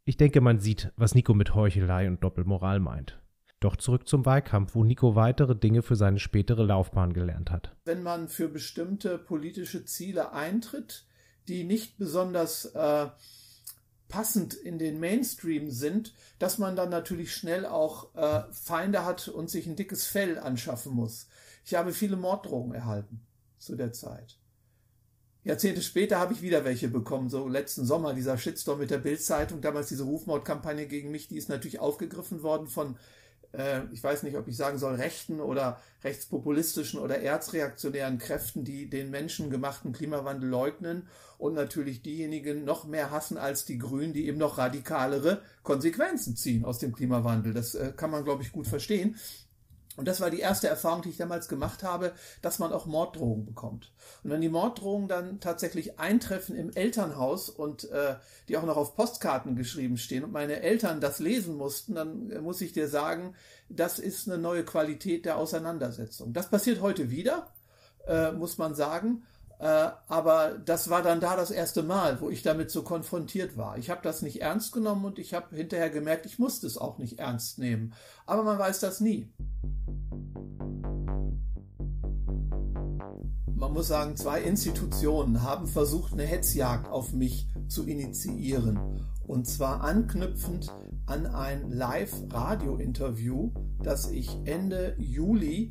Ich 0.05 0.17
denke, 0.17 0.41
man 0.41 0.59
sieht, 0.59 0.93
was 0.97 1.15
Nico 1.15 1.35
mit 1.35 1.55
Heuchelei 1.55 2.09
und 2.09 2.25
Doppelmoral 2.25 2.81
meint. 2.81 3.21
Doch 3.61 3.77
zurück 3.77 4.09
zum 4.09 4.25
Wahlkampf, 4.25 4.75
wo 4.75 4.85
Nico 4.85 5.15
weitere 5.15 5.55
Dinge 5.55 5.83
für 5.83 5.95
seine 5.95 6.19
spätere 6.19 6.65
Laufbahn 6.65 7.13
gelernt 7.13 7.51
hat. 7.51 7.77
Wenn 7.85 8.03
man 8.03 8.29
für 8.29 8.49
bestimmte 8.49 9.19
politische 9.19 9.85
Ziele 9.85 10.33
eintritt, 10.33 11.07
die 11.51 11.65
nicht 11.65 11.99
besonders 11.99 12.67
äh, 12.67 13.09
passend 14.09 14.55
in 14.55 14.79
den 14.79 15.01
Mainstream 15.01 15.71
sind, 15.71 16.15
dass 16.39 16.59
man 16.59 16.77
dann 16.77 16.91
natürlich 16.91 17.35
schnell 17.35 17.67
auch 17.67 18.15
äh, 18.15 18.45
Feinde 18.53 19.05
hat 19.05 19.29
und 19.29 19.51
sich 19.51 19.67
ein 19.67 19.77
dickes 19.77 20.07
Fell 20.07 20.39
anschaffen 20.39 20.93
muss. 20.93 21.27
Ich 21.65 21.75
habe 21.75 21.93
viele 21.93 22.17
Morddrohungen 22.17 22.75
erhalten 22.75 23.21
zu 23.59 23.77
der 23.77 23.93
Zeit. 23.93 24.39
Jahrzehnte 25.43 25.83
später 25.83 26.19
habe 26.19 26.35
ich 26.35 26.43
wieder 26.43 26.65
welche 26.65 26.89
bekommen, 26.89 27.31
so 27.31 27.49
letzten 27.49 27.87
Sommer, 27.87 28.13
dieser 28.15 28.37
Shitstorm 28.37 28.79
mit 28.79 28.91
der 28.91 28.99
Bildzeitung, 28.99 29.61
damals 29.61 29.89
diese 29.89 30.05
Rufmordkampagne 30.05 30.87
gegen 30.87 31.11
mich, 31.11 31.29
die 31.29 31.37
ist 31.37 31.49
natürlich 31.49 31.81
aufgegriffen 31.81 32.43
worden 32.43 32.67
von, 32.67 32.97
äh, 33.53 33.83
ich 33.93 34.03
weiß 34.03 34.23
nicht, 34.23 34.37
ob 34.37 34.49
ich 34.49 34.57
sagen 34.57 34.79
soll, 34.79 34.95
rechten 34.95 35.41
oder 35.41 35.81
rechtspopulistischen 36.05 37.01
oder 37.01 37.21
erzreaktionären 37.21 38.19
Kräften, 38.19 38.65
die 38.65 38.89
den 38.89 39.11
menschengemachten 39.11 39.93
Klimawandel 39.93 40.49
leugnen 40.49 41.09
und 41.39 41.55
natürlich 41.55 42.03
diejenigen 42.03 42.65
noch 42.65 42.85
mehr 42.85 43.11
hassen 43.11 43.39
als 43.39 43.65
die 43.65 43.79
Grünen, 43.79 44.13
die 44.13 44.27
eben 44.27 44.39
noch 44.39 44.59
radikalere 44.59 45.43
Konsequenzen 45.63 46.37
ziehen 46.37 46.65
aus 46.65 46.79
dem 46.79 46.93
Klimawandel. 46.93 47.55
Das 47.55 47.75
äh, 47.75 47.93
kann 47.97 48.11
man, 48.11 48.25
glaube 48.25 48.43
ich, 48.43 48.53
gut 48.53 48.67
verstehen. 48.67 49.17
Und 50.01 50.09
das 50.09 50.23
war 50.23 50.31
die 50.31 50.41
erste 50.41 50.67
Erfahrung, 50.67 51.03
die 51.03 51.11
ich 51.11 51.19
damals 51.19 51.47
gemacht 51.47 51.83
habe, 51.83 52.13
dass 52.41 52.59
man 52.59 52.73
auch 52.73 52.87
Morddrohungen 52.87 53.45
bekommt. 53.45 53.93
Und 54.25 54.31
wenn 54.31 54.41
die 54.41 54.49
Morddrohungen 54.49 55.09
dann 55.09 55.41
tatsächlich 55.41 56.01
eintreffen 56.01 56.57
im 56.57 56.73
Elternhaus 56.73 57.51
und 57.51 57.85
äh, 57.91 58.15
die 58.49 58.57
auch 58.57 58.63
noch 58.63 58.79
auf 58.79 58.97
Postkarten 58.97 59.57
geschrieben 59.57 59.99
stehen 59.99 60.25
und 60.25 60.33
meine 60.33 60.63
Eltern 60.63 61.03
das 61.03 61.19
lesen 61.19 61.55
mussten, 61.55 61.97
dann 61.97 62.31
äh, 62.31 62.41
muss 62.41 62.63
ich 62.63 62.73
dir 62.73 62.89
sagen, 62.89 63.35
das 63.69 63.99
ist 63.99 64.27
eine 64.27 64.39
neue 64.39 64.65
Qualität 64.65 65.27
der 65.27 65.37
Auseinandersetzung. 65.37 66.33
Das 66.33 66.49
passiert 66.49 66.81
heute 66.81 67.11
wieder, 67.11 67.49
äh, 68.07 68.33
muss 68.33 68.57
man 68.57 68.75
sagen. 68.75 69.25
Äh, 69.59 69.91
aber 70.09 70.57
das 70.65 70.89
war 70.89 71.03
dann 71.03 71.21
da 71.21 71.37
das 71.37 71.51
erste 71.51 71.83
Mal, 71.83 72.23
wo 72.23 72.31
ich 72.31 72.43
damit 72.43 72.71
so 72.71 72.83
konfrontiert 72.83 73.59
war. 73.59 73.77
Ich 73.77 73.91
habe 73.91 74.01
das 74.03 74.23
nicht 74.23 74.41
ernst 74.41 74.73
genommen 74.73 75.05
und 75.05 75.19
ich 75.19 75.35
habe 75.35 75.55
hinterher 75.55 75.91
gemerkt, 75.91 76.25
ich 76.25 76.39
musste 76.39 76.67
es 76.67 76.79
auch 76.79 76.97
nicht 76.97 77.19
ernst 77.19 77.59
nehmen. 77.59 77.93
Aber 78.25 78.43
man 78.43 78.59
weiß 78.59 78.81
das 78.81 79.01
nie. 79.01 79.31
Man 83.61 83.75
muss 83.75 83.89
sagen, 83.89 84.17
zwei 84.17 84.41
Institutionen 84.41 85.43
haben 85.43 85.67
versucht, 85.67 86.15
eine 86.15 86.25
Hetzjagd 86.25 86.89
auf 86.89 87.13
mich 87.13 87.47
zu 87.69 87.85
initiieren. 87.85 88.81
Und 89.27 89.47
zwar 89.47 89.83
anknüpfend 89.83 90.73
an 91.05 91.27
ein 91.27 91.71
Live-Radio-Interview, 91.71 93.53
das 93.83 94.11
ich 94.11 94.35
Ende 94.47 94.97
Juli 94.99 95.69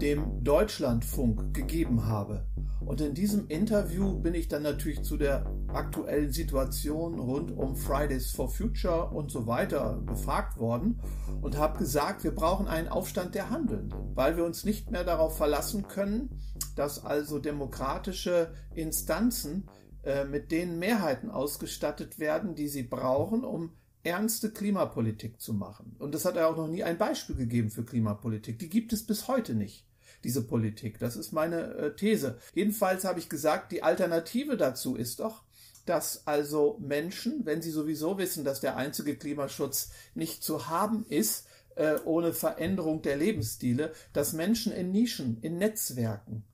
dem 0.00 0.44
Deutschlandfunk 0.44 1.52
gegeben 1.52 2.06
habe. 2.06 2.46
Und 2.86 3.00
in 3.00 3.14
diesem 3.14 3.48
Interview 3.48 4.16
bin 4.20 4.34
ich 4.34 4.46
dann 4.46 4.62
natürlich 4.62 5.02
zu 5.02 5.16
der 5.16 5.44
aktuellen 5.74 6.32
Situation 6.32 7.18
rund 7.18 7.50
um 7.50 7.76
Fridays 7.76 8.30
for 8.30 8.48
Future 8.48 9.10
und 9.10 9.30
so 9.30 9.46
weiter 9.46 10.00
befragt 10.06 10.58
worden 10.58 11.00
und 11.42 11.56
habe 11.56 11.78
gesagt, 11.78 12.24
wir 12.24 12.34
brauchen 12.34 12.66
einen 12.66 12.88
Aufstand 12.88 13.34
der 13.34 13.50
Handelnden, 13.50 13.94
weil 14.14 14.36
wir 14.36 14.44
uns 14.44 14.64
nicht 14.64 14.90
mehr 14.90 15.04
darauf 15.04 15.36
verlassen 15.36 15.88
können, 15.88 16.40
dass 16.76 17.04
also 17.04 17.38
demokratische 17.38 18.52
Instanzen 18.74 19.68
äh, 20.02 20.24
mit 20.24 20.50
den 20.50 20.78
Mehrheiten 20.78 21.30
ausgestattet 21.30 22.18
werden, 22.18 22.54
die 22.54 22.68
sie 22.68 22.82
brauchen, 22.82 23.44
um 23.44 23.72
ernste 24.02 24.50
Klimapolitik 24.50 25.40
zu 25.40 25.54
machen. 25.54 25.96
Und 25.98 26.14
das 26.14 26.24
hat 26.24 26.36
er 26.36 26.48
auch 26.48 26.56
noch 26.56 26.68
nie 26.68 26.84
ein 26.84 26.98
Beispiel 26.98 27.36
gegeben 27.36 27.70
für 27.70 27.84
Klimapolitik. 27.84 28.58
Die 28.58 28.68
gibt 28.68 28.92
es 28.92 29.06
bis 29.06 29.28
heute 29.28 29.54
nicht 29.54 29.86
diese 30.24 30.42
Politik. 30.42 30.98
Das 30.98 31.16
ist 31.16 31.32
meine 31.32 31.74
äh, 31.74 31.94
These. 31.94 32.38
Jedenfalls 32.54 33.04
habe 33.04 33.18
ich 33.18 33.28
gesagt, 33.28 33.72
die 33.72 33.82
Alternative 33.82 34.56
dazu 34.56 34.96
ist 34.96 35.20
doch, 35.20 35.43
dass 35.86 36.26
also 36.26 36.78
Menschen, 36.80 37.44
wenn 37.44 37.62
sie 37.62 37.70
sowieso 37.70 38.18
wissen, 38.18 38.44
dass 38.44 38.60
der 38.60 38.76
einzige 38.76 39.16
Klimaschutz 39.16 39.90
nicht 40.14 40.42
zu 40.42 40.68
haben 40.68 41.04
ist, 41.08 41.46
äh, 41.76 41.96
ohne 42.04 42.32
Veränderung 42.32 43.02
der 43.02 43.16
Lebensstile, 43.16 43.92
dass 44.12 44.32
Menschen 44.32 44.72
in 44.72 44.92
Nischen, 44.92 45.38
in 45.40 45.58
Netzwerken, 45.58 46.44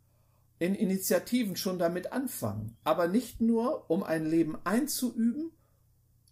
in 0.59 0.75
Initiativen 0.75 1.57
schon 1.57 1.79
damit 1.79 2.13
anfangen, 2.13 2.77
aber 2.85 3.09
nicht 3.09 3.41
nur, 3.41 3.91
um 3.91 4.03
ein 4.03 4.27
Leben 4.27 4.59
einzuüben, 4.65 5.53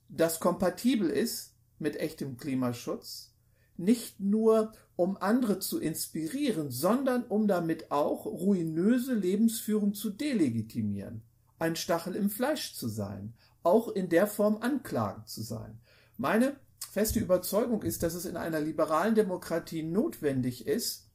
das 0.08 0.40
kompatibel 0.40 1.11
ist 1.11 1.54
mit 1.78 1.96
echtem 1.96 2.37
Klimaschutz, 2.37 3.34
nicht 3.76 4.20
nur 4.20 4.72
um 4.96 5.16
andere 5.16 5.61
zu 5.61 5.78
inspirieren, 5.78 6.70
sondern 6.70 7.24
um 7.24 7.46
damit 7.46 7.90
auch 7.90 8.26
ruinöse 8.26 9.14
Lebensführung 9.14 9.94
zu 9.94 10.11
delegitimieren, 10.11 11.22
ein 11.58 11.76
Stachel 11.76 12.14
im 12.14 12.30
Fleisch 12.30 12.74
zu 12.74 12.88
sein, 12.88 13.34
auch 13.62 13.88
in 13.88 14.08
der 14.08 14.26
Form 14.26 14.58
anklagend 14.60 15.28
zu 15.28 15.42
sein. 15.42 15.80
Meine 16.16 16.56
feste 16.90 17.20
Überzeugung 17.20 17.82
ist, 17.82 18.02
dass 18.02 18.14
es 18.14 18.24
in 18.24 18.36
einer 18.36 18.60
liberalen 18.60 19.14
Demokratie 19.14 19.82
notwendig 19.82 20.66
ist, 20.66 21.10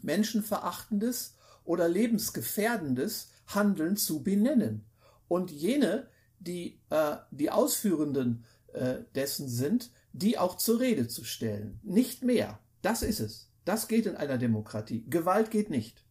menschenverachtendes 0.00 1.36
oder 1.64 1.88
lebensgefährdendes 1.88 3.30
Handeln 3.46 3.96
zu 3.96 4.22
benennen. 4.22 4.86
Und 5.28 5.50
jene, 5.50 6.08
die 6.38 6.80
äh, 6.90 7.16
die 7.30 7.50
Ausführenden 7.50 8.44
äh, 8.72 8.98
dessen 9.14 9.48
sind, 9.48 9.90
die 10.12 10.38
auch 10.38 10.56
zur 10.56 10.80
Rede 10.80 11.06
zu 11.08 11.24
stellen. 11.24 11.80
Nicht 11.82 12.24
mehr. 12.24 12.58
Das 12.82 13.02
ist 13.02 13.20
es. 13.20 13.50
Das 13.64 13.88
geht 13.88 14.06
in 14.06 14.16
einer 14.16 14.38
Demokratie. 14.38 15.04
Gewalt 15.08 15.50
geht 15.50 15.70
nicht. 15.70 16.02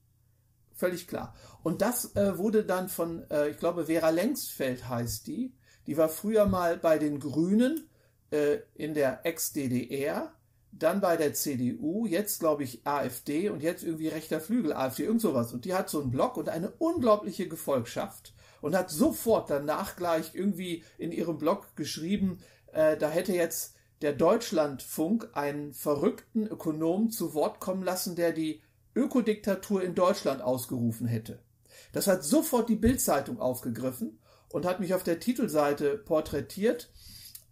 Völlig 0.79 1.09
klar. 1.09 1.35
Und 1.61 1.81
das 1.81 2.15
äh, 2.15 2.37
wurde 2.37 2.63
dann 2.63 2.87
von, 2.87 3.29
äh, 3.29 3.49
ich 3.49 3.57
glaube, 3.57 3.87
Vera 3.87 4.11
Längsfeld 4.11 4.87
heißt 4.87 5.27
die. 5.27 5.53
Die 5.87 5.97
war 5.97 6.07
früher 6.07 6.45
mal 6.45 6.77
bei 6.77 6.97
den 6.97 7.19
Grünen 7.19 7.89
äh, 8.31 8.59
in 8.75 8.93
der 8.93 9.25
Ex-DDR, 9.25 10.31
dann 10.71 11.01
bei 11.01 11.17
der 11.17 11.33
CDU, 11.33 12.05
jetzt 12.05 12.39
glaube 12.39 12.63
ich 12.63 12.87
AfD 12.87 13.49
und 13.49 13.61
jetzt 13.61 13.83
irgendwie 13.83 14.07
rechter 14.07 14.39
Flügel 14.39 14.71
AfD, 14.71 15.03
irgend 15.03 15.19
sowas. 15.19 15.51
Und 15.51 15.65
die 15.65 15.73
hat 15.73 15.89
so 15.89 15.99
einen 15.99 16.11
Blog 16.11 16.37
und 16.37 16.47
eine 16.47 16.71
unglaubliche 16.77 17.49
Gefolgschaft 17.49 18.33
und 18.61 18.73
hat 18.73 18.89
sofort 18.89 19.49
danach 19.49 19.97
gleich 19.97 20.33
irgendwie 20.33 20.85
in 20.97 21.11
ihrem 21.11 21.37
Blog 21.37 21.75
geschrieben, 21.75 22.39
äh, 22.71 22.95
da 22.95 23.09
hätte 23.09 23.33
jetzt 23.33 23.75
der 24.01 24.13
Deutschlandfunk 24.13 25.31
einen 25.33 25.73
verrückten 25.73 26.47
Ökonom 26.47 27.09
zu 27.09 27.33
Wort 27.33 27.59
kommen 27.59 27.83
lassen, 27.83 28.15
der 28.15 28.31
die 28.31 28.61
Ökodiktatur 28.95 29.83
in 29.83 29.95
Deutschland 29.95 30.41
ausgerufen 30.41 31.07
hätte. 31.07 31.39
Das 31.91 32.07
hat 32.07 32.23
sofort 32.23 32.69
die 32.69 32.75
Bildzeitung 32.75 33.39
aufgegriffen 33.39 34.19
und 34.49 34.65
hat 34.65 34.79
mich 34.79 34.93
auf 34.93 35.03
der 35.03 35.19
Titelseite 35.19 35.97
porträtiert 35.97 36.91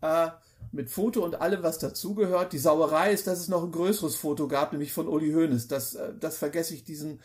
äh, 0.02 0.30
mit 0.72 0.90
Foto 0.90 1.24
und 1.24 1.36
allem, 1.42 1.64
was 1.64 1.80
dazugehört. 1.80 2.54
Die 2.54 2.58
Sauerei 2.58 3.12
ist, 3.12 3.28
dass 3.28 3.40
es 3.40 3.48
noch 3.48 3.64
ein 3.64 3.72
größeres 3.72 4.16
Foto 4.16 4.48
gab, 4.48 4.72
nämlich 4.72 4.92
von 4.92 5.08
Uli 5.08 5.32
Hoeneß. 5.32 5.68
Das, 5.68 5.96
äh, 5.96 6.14
das 6.20 6.38
vergesse 6.38 6.74
ich 6.74 6.84
diesen 6.84 7.22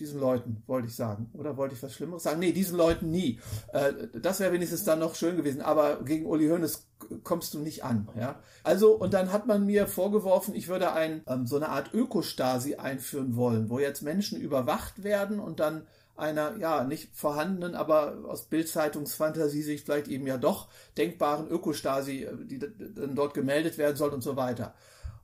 diesen 0.00 0.20
Leuten, 0.20 0.62
wollte 0.66 0.88
ich 0.88 0.96
sagen. 0.96 1.30
Oder 1.34 1.56
wollte 1.56 1.74
ich 1.74 1.82
was 1.82 1.92
Schlimmeres 1.92 2.22
sagen? 2.22 2.40
Nee, 2.40 2.52
diesen 2.52 2.76
Leuten 2.76 3.10
nie. 3.10 3.38
Äh, 3.72 3.92
das 4.20 4.40
wäre 4.40 4.52
wenigstens 4.52 4.84
dann 4.84 4.98
noch 4.98 5.14
schön 5.14 5.36
gewesen. 5.36 5.60
Aber 5.60 6.02
gegen 6.02 6.26
Uli 6.26 6.48
Hoeneß 6.48 6.86
kommst 7.22 7.54
du 7.54 7.58
nicht 7.58 7.84
an. 7.84 8.08
Ja? 8.16 8.40
Also, 8.64 8.92
und 8.94 9.14
dann 9.14 9.32
hat 9.32 9.46
man 9.46 9.66
mir 9.66 9.86
vorgeworfen, 9.86 10.54
ich 10.54 10.68
würde 10.68 10.92
ein, 10.92 11.22
ähm, 11.26 11.46
so 11.46 11.56
eine 11.56 11.68
Art 11.68 11.92
Ökostasi 11.94 12.76
einführen 12.76 13.36
wollen, 13.36 13.70
wo 13.70 13.78
jetzt 13.78 14.02
Menschen 14.02 14.40
überwacht 14.40 15.02
werden 15.02 15.40
und 15.40 15.60
dann 15.60 15.86
einer, 16.16 16.56
ja, 16.58 16.84
nicht 16.84 17.16
vorhandenen, 17.16 17.74
aber 17.74 18.18
aus 18.28 18.44
Bildzeitungsfantasie 18.44 19.62
sich 19.62 19.82
vielleicht 19.82 20.08
eben 20.08 20.26
ja 20.26 20.36
doch 20.36 20.68
denkbaren 20.96 21.48
Ökostasi, 21.48 22.24
äh, 22.24 22.36
die 22.44 22.58
dann 22.58 23.14
dort 23.14 23.34
gemeldet 23.34 23.78
werden 23.78 23.96
soll 23.96 24.10
und 24.10 24.22
so 24.22 24.36
weiter. 24.36 24.74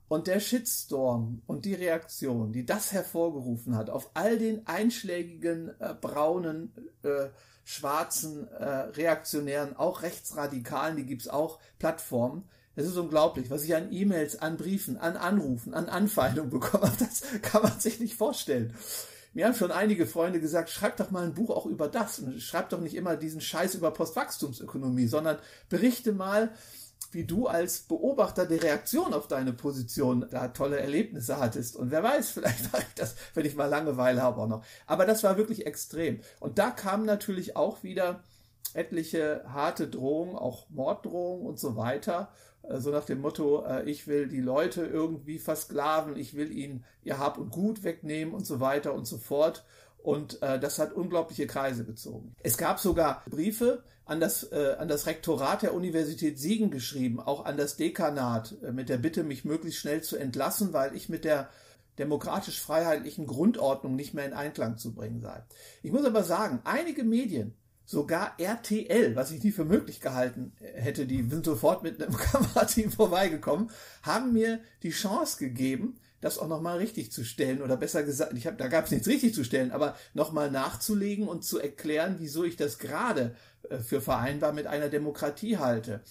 Und 0.07 0.27
der 0.27 0.39
Shitstorm 0.39 1.41
und 1.47 1.65
die 1.65 1.73
Reaktion, 1.73 2.53
die 2.53 2.65
das 2.65 2.93
hervorgerufen 2.93 3.75
hat, 3.75 3.89
auf 3.89 4.11
all 4.13 4.37
den 4.37 4.65
einschlägigen, 4.65 5.71
äh, 5.79 5.93
braunen, 5.99 6.73
äh, 7.03 7.27
schwarzen, 7.65 8.47
äh, 8.47 8.65
reaktionären, 8.65 9.75
auch 9.75 10.01
rechtsradikalen, 10.03 10.95
die 10.95 11.05
gibt's 11.05 11.27
auch, 11.27 11.59
Plattformen, 11.79 12.47
es 12.77 12.85
ist 12.85 12.95
unglaublich, 12.95 13.49
was 13.49 13.63
ich 13.63 13.75
an 13.75 13.91
E-Mails, 13.91 14.39
an 14.39 14.55
Briefen, 14.55 14.97
an 14.97 15.17
Anrufen, 15.17 15.73
an 15.73 15.89
Anfeindungen 15.89 16.49
bekomme. 16.51 16.91
Das 16.99 17.23
kann 17.41 17.63
man 17.63 17.79
sich 17.79 17.99
nicht 17.99 18.13
vorstellen. 18.13 18.75
Mir 19.33 19.47
haben 19.47 19.55
schon 19.55 19.71
einige 19.71 20.05
Freunde 20.05 20.39
gesagt, 20.39 20.69
schreib 20.69 20.95
doch 20.97 21.09
mal 21.09 21.23
ein 21.23 21.33
Buch 21.33 21.49
auch 21.49 21.65
über 21.65 21.87
das. 21.87 22.19
Und 22.19 22.39
schreib 22.39 22.69
doch 22.69 22.79
nicht 22.79 22.95
immer 22.95 23.15
diesen 23.17 23.41
Scheiß 23.41 23.73
über 23.73 23.89
Postwachstumsökonomie, 23.91 25.07
sondern 25.07 25.39
berichte 25.69 26.13
mal, 26.13 26.51
wie 27.11 27.25
du 27.25 27.47
als 27.47 27.79
Beobachter 27.79 28.45
der 28.45 28.61
Reaktion 28.61 29.13
auf 29.13 29.27
deine 29.27 29.53
Position 29.53 30.25
da 30.29 30.49
tolle 30.49 30.79
Erlebnisse 30.79 31.37
hattest. 31.37 31.75
Und 31.75 31.91
wer 31.91 32.03
weiß, 32.03 32.31
vielleicht 32.31 32.71
mache 32.71 32.83
ich 32.87 32.95
das, 32.95 33.15
wenn 33.33 33.45
ich 33.45 33.55
mal 33.55 33.65
Langeweile 33.65 34.21
habe 34.21 34.41
auch 34.41 34.47
noch. 34.47 34.63
Aber 34.85 35.05
das 35.05 35.23
war 35.23 35.37
wirklich 35.37 35.65
extrem. 35.65 36.19
Und 36.39 36.59
da 36.59 36.71
kamen 36.71 37.05
natürlich 37.05 37.55
auch 37.55 37.83
wieder 37.83 38.23
etliche 38.73 39.43
harte 39.47 39.87
Drohungen, 39.87 40.35
auch 40.35 40.69
Morddrohungen 40.69 41.45
und 41.45 41.59
so 41.59 41.75
weiter. 41.75 42.29
Äh, 42.63 42.79
so 42.79 42.91
nach 42.91 43.05
dem 43.05 43.21
Motto, 43.21 43.65
äh, 43.65 43.89
ich 43.89 44.07
will 44.07 44.27
die 44.27 44.41
Leute 44.41 44.85
irgendwie 44.85 45.39
versklaven, 45.39 46.15
ich 46.15 46.35
will 46.35 46.51
ihnen 46.51 46.85
ihr 47.03 47.19
Hab 47.19 47.37
und 47.37 47.51
Gut 47.51 47.83
wegnehmen 47.83 48.33
und 48.33 48.45
so 48.45 48.59
weiter 48.59 48.93
und 48.93 49.05
so 49.05 49.17
fort. 49.17 49.65
Und 50.07 50.41
äh, 50.41 50.57
das 50.57 50.79
hat 50.79 50.93
unglaubliche 50.93 51.47
Kreise 51.47 51.83
gezogen. 51.83 52.33
Es 52.41 52.55
gab 52.57 52.79
sogar 52.79 53.23
Briefe 53.29 53.83
an 54.05 54.21
das, 54.21 54.49
äh, 54.53 54.77
an 54.79 54.87
das 54.87 55.05
Rektorat 55.05 55.63
der 55.63 55.73
Universität 55.73 56.39
Siegen 56.39 56.71
geschrieben, 56.71 57.19
auch 57.19 57.43
an 57.43 57.57
das 57.57 57.75
Dekanat, 57.75 58.55
äh, 58.63 58.71
mit 58.71 58.87
der 58.87 58.99
Bitte, 58.99 59.25
mich 59.25 59.43
möglichst 59.43 59.81
schnell 59.81 60.01
zu 60.01 60.15
entlassen, 60.15 60.71
weil 60.71 60.95
ich 60.95 61.09
mit 61.09 61.25
der 61.25 61.49
demokratisch-freiheitlichen 61.99 63.27
Grundordnung 63.27 63.97
nicht 63.97 64.13
mehr 64.13 64.25
in 64.25 64.31
Einklang 64.31 64.77
zu 64.77 64.95
bringen 64.95 65.19
sei. 65.19 65.43
Ich 65.83 65.91
muss 65.91 66.05
aber 66.05 66.23
sagen, 66.23 66.61
einige 66.63 67.03
Medien, 67.03 67.53
sogar 67.83 68.39
RTL, 68.39 69.13
was 69.17 69.31
ich 69.31 69.43
nie 69.43 69.51
für 69.51 69.65
möglich 69.65 69.99
gehalten 69.99 70.53
hätte, 70.61 71.05
die 71.05 71.21
sind 71.29 71.43
sofort 71.43 71.83
mit 71.83 72.01
einem 72.01 72.15
Kamerateam 72.17 72.91
vorbeigekommen, 72.91 73.71
haben 74.03 74.31
mir 74.31 74.61
die 74.83 74.91
Chance 74.91 75.37
gegeben, 75.37 75.99
das 76.21 76.39
auch 76.39 76.47
nochmal 76.47 76.77
richtig 76.77 77.11
zu 77.11 77.23
stellen 77.23 77.61
oder 77.61 77.77
besser 77.77 78.03
gesagt, 78.03 78.33
ich 78.33 78.47
habe 78.47 78.57
da 78.57 78.67
gab 78.67 78.85
es 78.85 78.91
nichts 78.91 79.07
richtig 79.07 79.33
zu 79.35 79.43
stellen, 79.43 79.71
aber 79.71 79.95
nochmal 80.13 80.49
nachzulegen 80.49 81.27
und 81.27 81.43
zu 81.43 81.59
erklären, 81.59 82.15
wieso 82.19 82.43
ich 82.43 82.57
das 82.57 82.79
gerade 82.79 83.35
äh, 83.69 83.77
für 83.77 84.01
vereinbar 84.01 84.53
mit 84.53 84.67
einer 84.67 84.89
Demokratie 84.89 85.57
halte. 85.57 86.01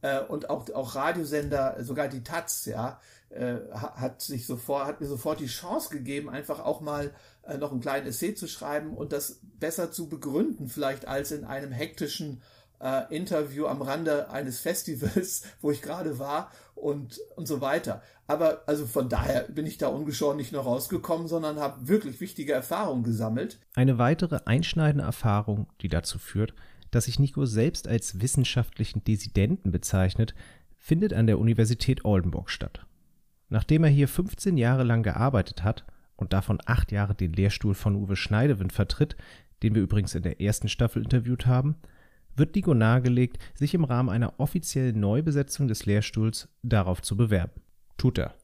Äh, 0.00 0.20
und 0.20 0.48
auch, 0.48 0.70
auch 0.70 0.94
Radiosender, 0.94 1.76
sogar 1.80 2.08
die 2.08 2.24
Taz, 2.24 2.64
ja, 2.64 3.00
äh, 3.30 3.56
hat 3.72 4.22
sich 4.22 4.46
sofort, 4.46 4.86
hat 4.86 5.00
mir 5.00 5.06
sofort 5.06 5.40
die 5.40 5.46
Chance 5.46 5.90
gegeben, 5.90 6.30
einfach 6.30 6.60
auch 6.60 6.80
mal 6.80 7.12
noch 7.58 7.72
einen 7.72 7.80
kleinen 7.80 8.06
Essay 8.06 8.36
zu 8.36 8.46
schreiben 8.46 8.96
und 8.96 9.12
das 9.12 9.40
besser 9.58 9.90
zu 9.90 10.08
begründen, 10.08 10.68
vielleicht 10.68 11.08
als 11.08 11.32
in 11.32 11.44
einem 11.44 11.72
hektischen 11.72 12.40
äh, 12.82 13.14
Interview 13.14 13.66
am 13.66 13.80
Rande 13.80 14.30
eines 14.30 14.58
Festivals, 14.60 15.44
wo 15.60 15.70
ich 15.70 15.82
gerade 15.82 16.18
war 16.18 16.50
und, 16.74 17.20
und 17.36 17.46
so 17.46 17.60
weiter. 17.60 18.02
Aber 18.26 18.62
also 18.66 18.86
von 18.86 19.08
daher 19.08 19.42
bin 19.42 19.66
ich 19.66 19.78
da 19.78 19.88
ungeschoren 19.88 20.36
nicht 20.36 20.52
nur 20.52 20.62
rausgekommen, 20.62 21.28
sondern 21.28 21.58
habe 21.58 21.88
wirklich 21.88 22.20
wichtige 22.20 22.52
Erfahrungen 22.52 23.04
gesammelt. 23.04 23.58
Eine 23.74 23.98
weitere 23.98 24.40
einschneidende 24.44 25.04
Erfahrung, 25.04 25.66
die 25.80 25.88
dazu 25.88 26.18
führt, 26.18 26.54
dass 26.90 27.04
sich 27.04 27.18
Nico 27.18 27.46
selbst 27.46 27.88
als 27.88 28.20
wissenschaftlichen 28.20 29.04
Dissidenten 29.04 29.70
bezeichnet, 29.70 30.34
findet 30.76 31.12
an 31.12 31.26
der 31.26 31.38
Universität 31.38 32.04
Oldenburg 32.04 32.50
statt. 32.50 32.84
Nachdem 33.48 33.84
er 33.84 33.90
hier 33.90 34.08
15 34.08 34.56
Jahre 34.56 34.82
lang 34.82 35.02
gearbeitet 35.02 35.62
hat 35.62 35.84
und 36.16 36.32
davon 36.32 36.58
acht 36.66 36.90
Jahre 36.90 37.14
den 37.14 37.32
Lehrstuhl 37.32 37.74
von 37.74 37.96
Uwe 37.96 38.16
Schneidewind 38.16 38.72
vertritt, 38.72 39.16
den 39.62 39.74
wir 39.74 39.82
übrigens 39.82 40.14
in 40.14 40.22
der 40.22 40.40
ersten 40.40 40.68
Staffel 40.68 41.02
interviewt 41.02 41.46
haben, 41.46 41.76
wird 42.36 42.54
Nico 42.54 42.74
nahegelegt, 42.74 43.38
sich 43.54 43.74
im 43.74 43.84
Rahmen 43.84 44.08
einer 44.08 44.38
offiziellen 44.38 44.98
Neubesetzung 44.98 45.68
des 45.68 45.86
Lehrstuhls 45.86 46.48
darauf 46.62 47.02
zu 47.02 47.16
bewerben. 47.16 47.60
Tut 47.96 48.18
er. 48.18 48.34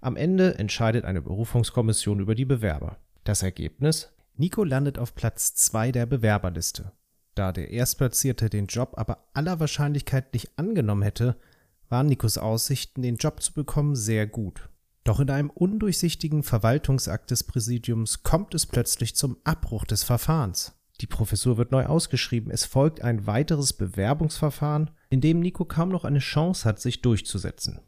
Am 0.00 0.16
Ende 0.16 0.58
entscheidet 0.58 1.04
eine 1.04 1.22
Berufungskommission 1.22 2.20
über 2.20 2.34
die 2.34 2.44
Bewerber. 2.44 2.98
Das 3.24 3.42
Ergebnis? 3.42 4.12
Nico 4.36 4.62
landet 4.62 4.98
auf 4.98 5.14
Platz 5.14 5.54
2 5.54 5.90
der 5.92 6.06
Bewerberliste. 6.06 6.92
Da 7.34 7.52
der 7.52 7.70
Erstplatzierte 7.70 8.50
den 8.50 8.66
Job 8.66 8.94
aber 8.96 9.28
aller 9.32 9.60
Wahrscheinlichkeit 9.60 10.32
nicht 10.32 10.50
angenommen 10.56 11.02
hätte, 11.02 11.36
waren 11.88 12.06
Nikos 12.06 12.38
Aussichten, 12.38 13.02
den 13.02 13.16
Job 13.16 13.42
zu 13.42 13.52
bekommen, 13.52 13.96
sehr 13.96 14.26
gut. 14.26 14.68
Doch 15.04 15.20
in 15.20 15.30
einem 15.30 15.50
undurchsichtigen 15.50 16.42
Verwaltungsakt 16.42 17.30
des 17.30 17.44
Präsidiums 17.44 18.22
kommt 18.22 18.54
es 18.54 18.66
plötzlich 18.66 19.16
zum 19.16 19.38
Abbruch 19.42 19.84
des 19.84 20.04
Verfahrens. 20.04 20.77
Die 21.00 21.06
Professur 21.06 21.56
wird 21.58 21.70
neu 21.70 21.86
ausgeschrieben. 21.86 22.50
Es 22.50 22.64
folgt 22.64 23.02
ein 23.02 23.26
weiteres 23.26 23.72
Bewerbungsverfahren, 23.72 24.90
in 25.10 25.20
dem 25.20 25.40
Nico 25.40 25.64
kaum 25.64 25.90
noch 25.90 26.04
eine 26.04 26.18
Chance 26.18 26.68
hat, 26.68 26.80
sich 26.80 27.02
durchzusetzen. 27.02 27.80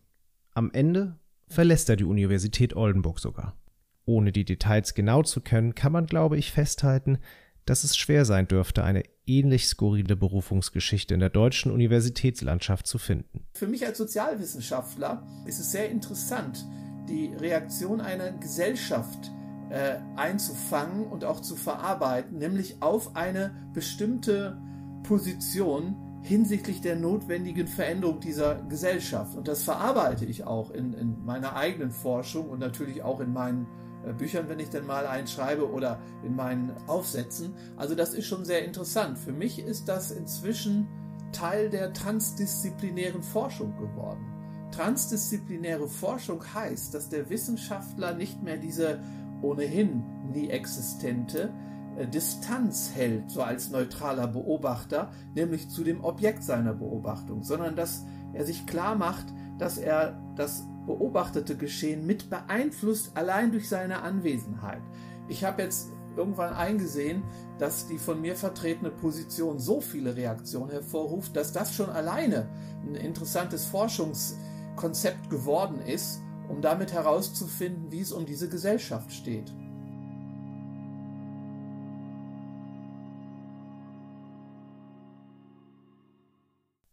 Am 0.55 0.70
Ende 0.73 1.18
verlässt 1.49 1.88
er 1.88 1.96
die 1.96 2.05
Universität 2.05 2.77
Oldenburg 2.77 3.18
sogar. 3.18 3.57
Ohne 4.05 4.33
die 4.33 4.44
Details 4.44 4.94
genau 4.94 5.23
zu 5.23 5.40
kennen, 5.40 5.75
kann 5.75 5.92
man, 5.92 6.07
glaube 6.07 6.37
ich, 6.37 6.53
festhalten, 6.53 7.18
dass 7.66 7.85
es 7.85 7.96
schwer 7.96 8.25
sein 8.25 8.49
dürfte, 8.49 8.85
eine 8.85 9.03
ähnlich 9.27 9.66
skurrile 9.66 10.16
Berufungsgeschichte 10.16 11.14
in 11.14 11.20
der 11.20 11.31
deutschen 11.31 11.70
Universitätslandschaft 11.70 12.87
zu 12.87 12.99
finden. 12.99 13.46
Für 13.55 13.66
mich 13.66 13.87
als 13.87 13.99
Sozialwissenschaftler 13.99 15.27
ist 15.46 15.61
es 15.61 15.70
sehr 15.70 15.88
interessant, 15.90 16.66
die 17.09 17.33
Reaktion 17.38 18.01
einer 18.01 18.33
Gesellschaft 18.33 19.31
äh, 19.70 19.98
einzufangen 20.16 21.06
und 21.06 21.24
auch 21.24 21.40
zu 21.40 21.56
verarbeiten, 21.56 22.38
nämlich 22.38 22.83
auf 22.83 23.16
eine 23.16 23.54
bestimmte 23.72 24.59
Position 25.04 25.96
hinsichtlich 26.22 26.80
der 26.80 26.96
notwendigen 26.96 27.66
Veränderung 27.66 28.20
dieser 28.20 28.56
Gesellschaft. 28.68 29.37
Und 29.37 29.48
das 29.48 29.62
verarbeite 29.62 30.24
ich 30.26 30.44
auch 30.44 30.70
in, 30.70 30.92
in 30.92 31.24
meiner 31.24 31.56
eigenen 31.56 31.92
Forschung 31.92 32.50
und 32.50 32.59
natürlich 32.59 33.02
auch 33.02 33.20
in 33.20 33.33
meinen 33.33 33.66
äh, 34.04 34.12
Büchern, 34.12 34.48
wenn 34.48 34.59
ich 34.59 34.68
denn 34.70 34.87
mal 34.87 35.06
einschreibe 35.06 35.70
oder 35.70 36.00
in 36.22 36.35
meinen 36.35 36.72
Aufsätzen. 36.87 37.54
Also 37.76 37.94
das 37.94 38.12
ist 38.12 38.26
schon 38.26 38.44
sehr 38.44 38.64
interessant. 38.64 39.18
Für 39.18 39.33
mich 39.33 39.59
ist 39.59 39.88
das 39.88 40.11
inzwischen 40.11 40.88
Teil 41.33 41.70
der 41.70 41.92
transdisziplinären 41.92 43.22
Forschung 43.22 43.76
geworden. 43.78 44.26
Transdisziplinäre 44.72 45.88
Forschung 45.88 46.42
heißt, 46.54 46.94
dass 46.94 47.09
der 47.09 47.28
Wissenschaftler 47.28 48.14
nicht 48.14 48.42
mehr 48.42 48.56
diese 48.56 49.00
ohnehin 49.42 50.03
nie 50.33 50.48
existente 50.48 51.53
äh, 51.96 52.07
Distanz 52.07 52.92
hält, 52.94 53.31
so 53.31 53.42
als 53.42 53.70
neutraler 53.70 54.26
Beobachter, 54.26 55.11
nämlich 55.35 55.68
zu 55.68 55.85
dem 55.85 56.03
Objekt 56.05 56.42
seiner 56.42 56.74
Beobachtung, 56.74 57.42
sondern 57.42 57.76
dass 57.76 58.05
er 58.33 58.44
sich 58.44 58.66
klar 58.66 58.94
macht, 58.96 59.26
dass 59.59 59.79
er 59.79 60.20
das 60.37 60.64
beobachtete 60.87 61.57
Geschehen 61.57 62.07
mit 62.07 62.31
beeinflusst, 62.31 63.16
allein 63.16 63.53
durch 63.53 63.68
seine 63.68 64.03
Anwesenheit. 64.03 64.83
Ich 65.29 65.44
habe 65.44 65.62
jetzt 65.62 65.90
irgendwann 66.16 66.55
eingesehen, 66.55 67.22
dass 67.59 67.87
die 67.87 67.98
von 67.98 68.20
mir 68.20 68.35
vertretene 68.35 68.90
Position 68.90 69.59
so 69.59 69.81
viele 69.81 70.16
Reaktionen 70.16 70.70
hervorruft, 70.70 71.37
dass 71.37 71.53
das 71.53 71.74
schon 71.74 71.90
alleine 71.90 72.48
ein 72.85 72.94
interessantes 72.94 73.66
Forschungskonzept 73.66 75.31
geworden 75.31 75.81
ist, 75.81 76.20
um 76.50 76.60
damit 76.60 76.92
herauszufinden, 76.92 77.90
wie 77.90 78.00
es 78.00 78.12
um 78.12 78.26
diese 78.26 78.48
Gesellschaft 78.48 79.12
steht. 79.12 79.50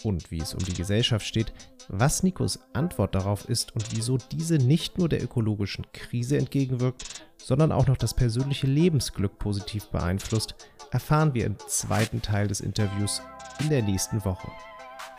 und 0.04 0.32
wie 0.32 0.40
es 0.40 0.54
um 0.54 0.64
die 0.64 0.74
Gesellschaft 0.74 1.26
steht, 1.26 1.54
was 1.90 2.24
Nikos 2.24 2.60
Antwort 2.74 3.16
darauf 3.16 3.50
ist 3.50 3.76
und 3.76 3.96
wieso 3.96 4.18
diese 4.18 4.56
nicht 4.56 4.98
nur 4.98 5.10
der 5.10 5.24
ökologischen 5.24 5.86
Krise 5.92 6.38
entgegenwirkt, 6.38 7.26
sondern 7.38 7.72
auch 7.72 7.88
noch 7.88 7.98
das 7.98 8.14
persönliche 8.14 8.68
Lebensglück 8.68 9.38
positiv 9.38 9.88
beeinflusst, 9.88 10.56
erfahren 10.92 11.34
wir 11.34 11.46
im 11.46 11.58
zweiten 11.68 12.22
Teil 12.22 12.48
des 12.48 12.62
Interviews 12.62 13.22
in 13.60 13.70
der 13.70 13.84
nächsten 13.84 14.24
Woche. 14.24 14.50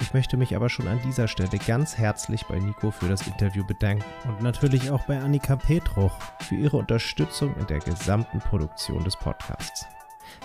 Ich 0.00 0.14
möchte 0.14 0.36
mich 0.36 0.54
aber 0.54 0.68
schon 0.68 0.88
an 0.88 1.00
dieser 1.04 1.28
Stelle 1.28 1.58
ganz 1.58 1.98
herzlich 1.98 2.46
bei 2.46 2.58
Nico 2.58 2.90
für 2.90 3.08
das 3.08 3.26
Interview 3.26 3.64
bedanken 3.64 4.04
und 4.28 4.40
natürlich 4.40 4.90
auch 4.90 5.04
bei 5.06 5.18
Annika 5.18 5.56
Petruch 5.56 6.12
für 6.40 6.54
ihre 6.54 6.76
Unterstützung 6.76 7.54
in 7.56 7.66
der 7.66 7.80
gesamten 7.80 8.38
Produktion 8.38 9.04
des 9.04 9.16
Podcasts. 9.16 9.86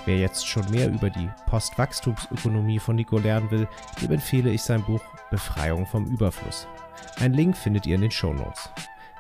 Wer 0.06 0.18
jetzt 0.18 0.48
schon 0.48 0.70
mehr 0.72 0.90
über 0.90 1.10
die 1.10 1.30
Postwachstumsökonomie 1.46 2.80
von 2.80 2.96
Nico 2.96 3.20
lernen 3.20 3.52
will, 3.52 3.68
dem 4.02 4.12
empfehle 4.12 4.50
ich 4.50 4.62
sein 4.62 4.84
Buch 4.84 5.02
Befreiung 5.30 5.86
vom 5.86 6.06
Überfluss. 6.06 6.68
Ein 7.20 7.34
Link 7.34 7.56
findet 7.56 7.86
ihr 7.86 7.96
in 7.96 8.02
den 8.02 8.12
Show 8.12 8.34
Notes. 8.34 8.70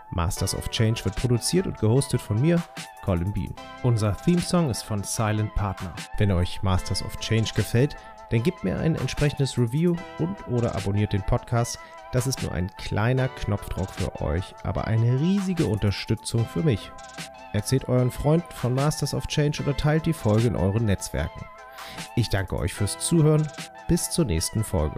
Masters 0.10 0.56
of 0.56 0.69
Change 0.69 1.06
wird 1.06 1.15
produziert 1.15 1.67
und 1.67 1.80
gehostet 1.80 2.22
von 2.22 2.39
mir, 2.39 2.62
Colin 3.04 3.34
Bean. 3.34 3.54
Unser 3.82 4.15
Theme-Song 4.15 4.69
ist 4.69 4.84
von 4.84 5.04
Silent 5.04 5.54
Partner. 5.56 5.93
Wenn 6.17 6.32
euch 6.32 6.62
Masters 6.62 7.04
of 7.04 7.17
Change 7.17 7.52
gefällt, 7.56 7.96
dann 8.29 8.43
gebt 8.43 8.63
mir 8.63 8.79
ein 8.79 8.95
entsprechendes 8.95 9.57
Review 9.57 9.95
und 10.19 10.47
oder 10.47 10.75
abonniert 10.75 11.13
den 11.13 11.23
Podcast. 11.23 11.79
Das 12.12 12.27
ist 12.27 12.43
nur 12.43 12.51
ein 12.51 12.69
kleiner 12.77 13.27
Knopfdruck 13.27 13.89
für 13.89 14.21
euch, 14.21 14.53
aber 14.63 14.88
eine 14.88 15.19
riesige 15.19 15.65
Unterstützung 15.65 16.45
für 16.45 16.63
mich. 16.63 16.91
Erzählt 17.53 17.88
euren 17.88 18.12
Freund 18.12 18.43
von 18.53 18.73
Masters 18.73 19.13
of 19.13 19.27
Change 19.27 19.62
oder 19.63 19.77
teilt 19.77 20.05
die 20.05 20.13
Folge 20.13 20.47
in 20.47 20.55
euren 20.55 20.86
Netzwerken. 20.86 21.45
Ich 22.15 22.29
danke 22.29 22.57
euch 22.57 22.73
fürs 22.73 22.97
Zuhören. 22.99 23.47
Bis 23.88 24.09
zur 24.09 24.25
nächsten 24.25 24.63
Folge. 24.63 24.95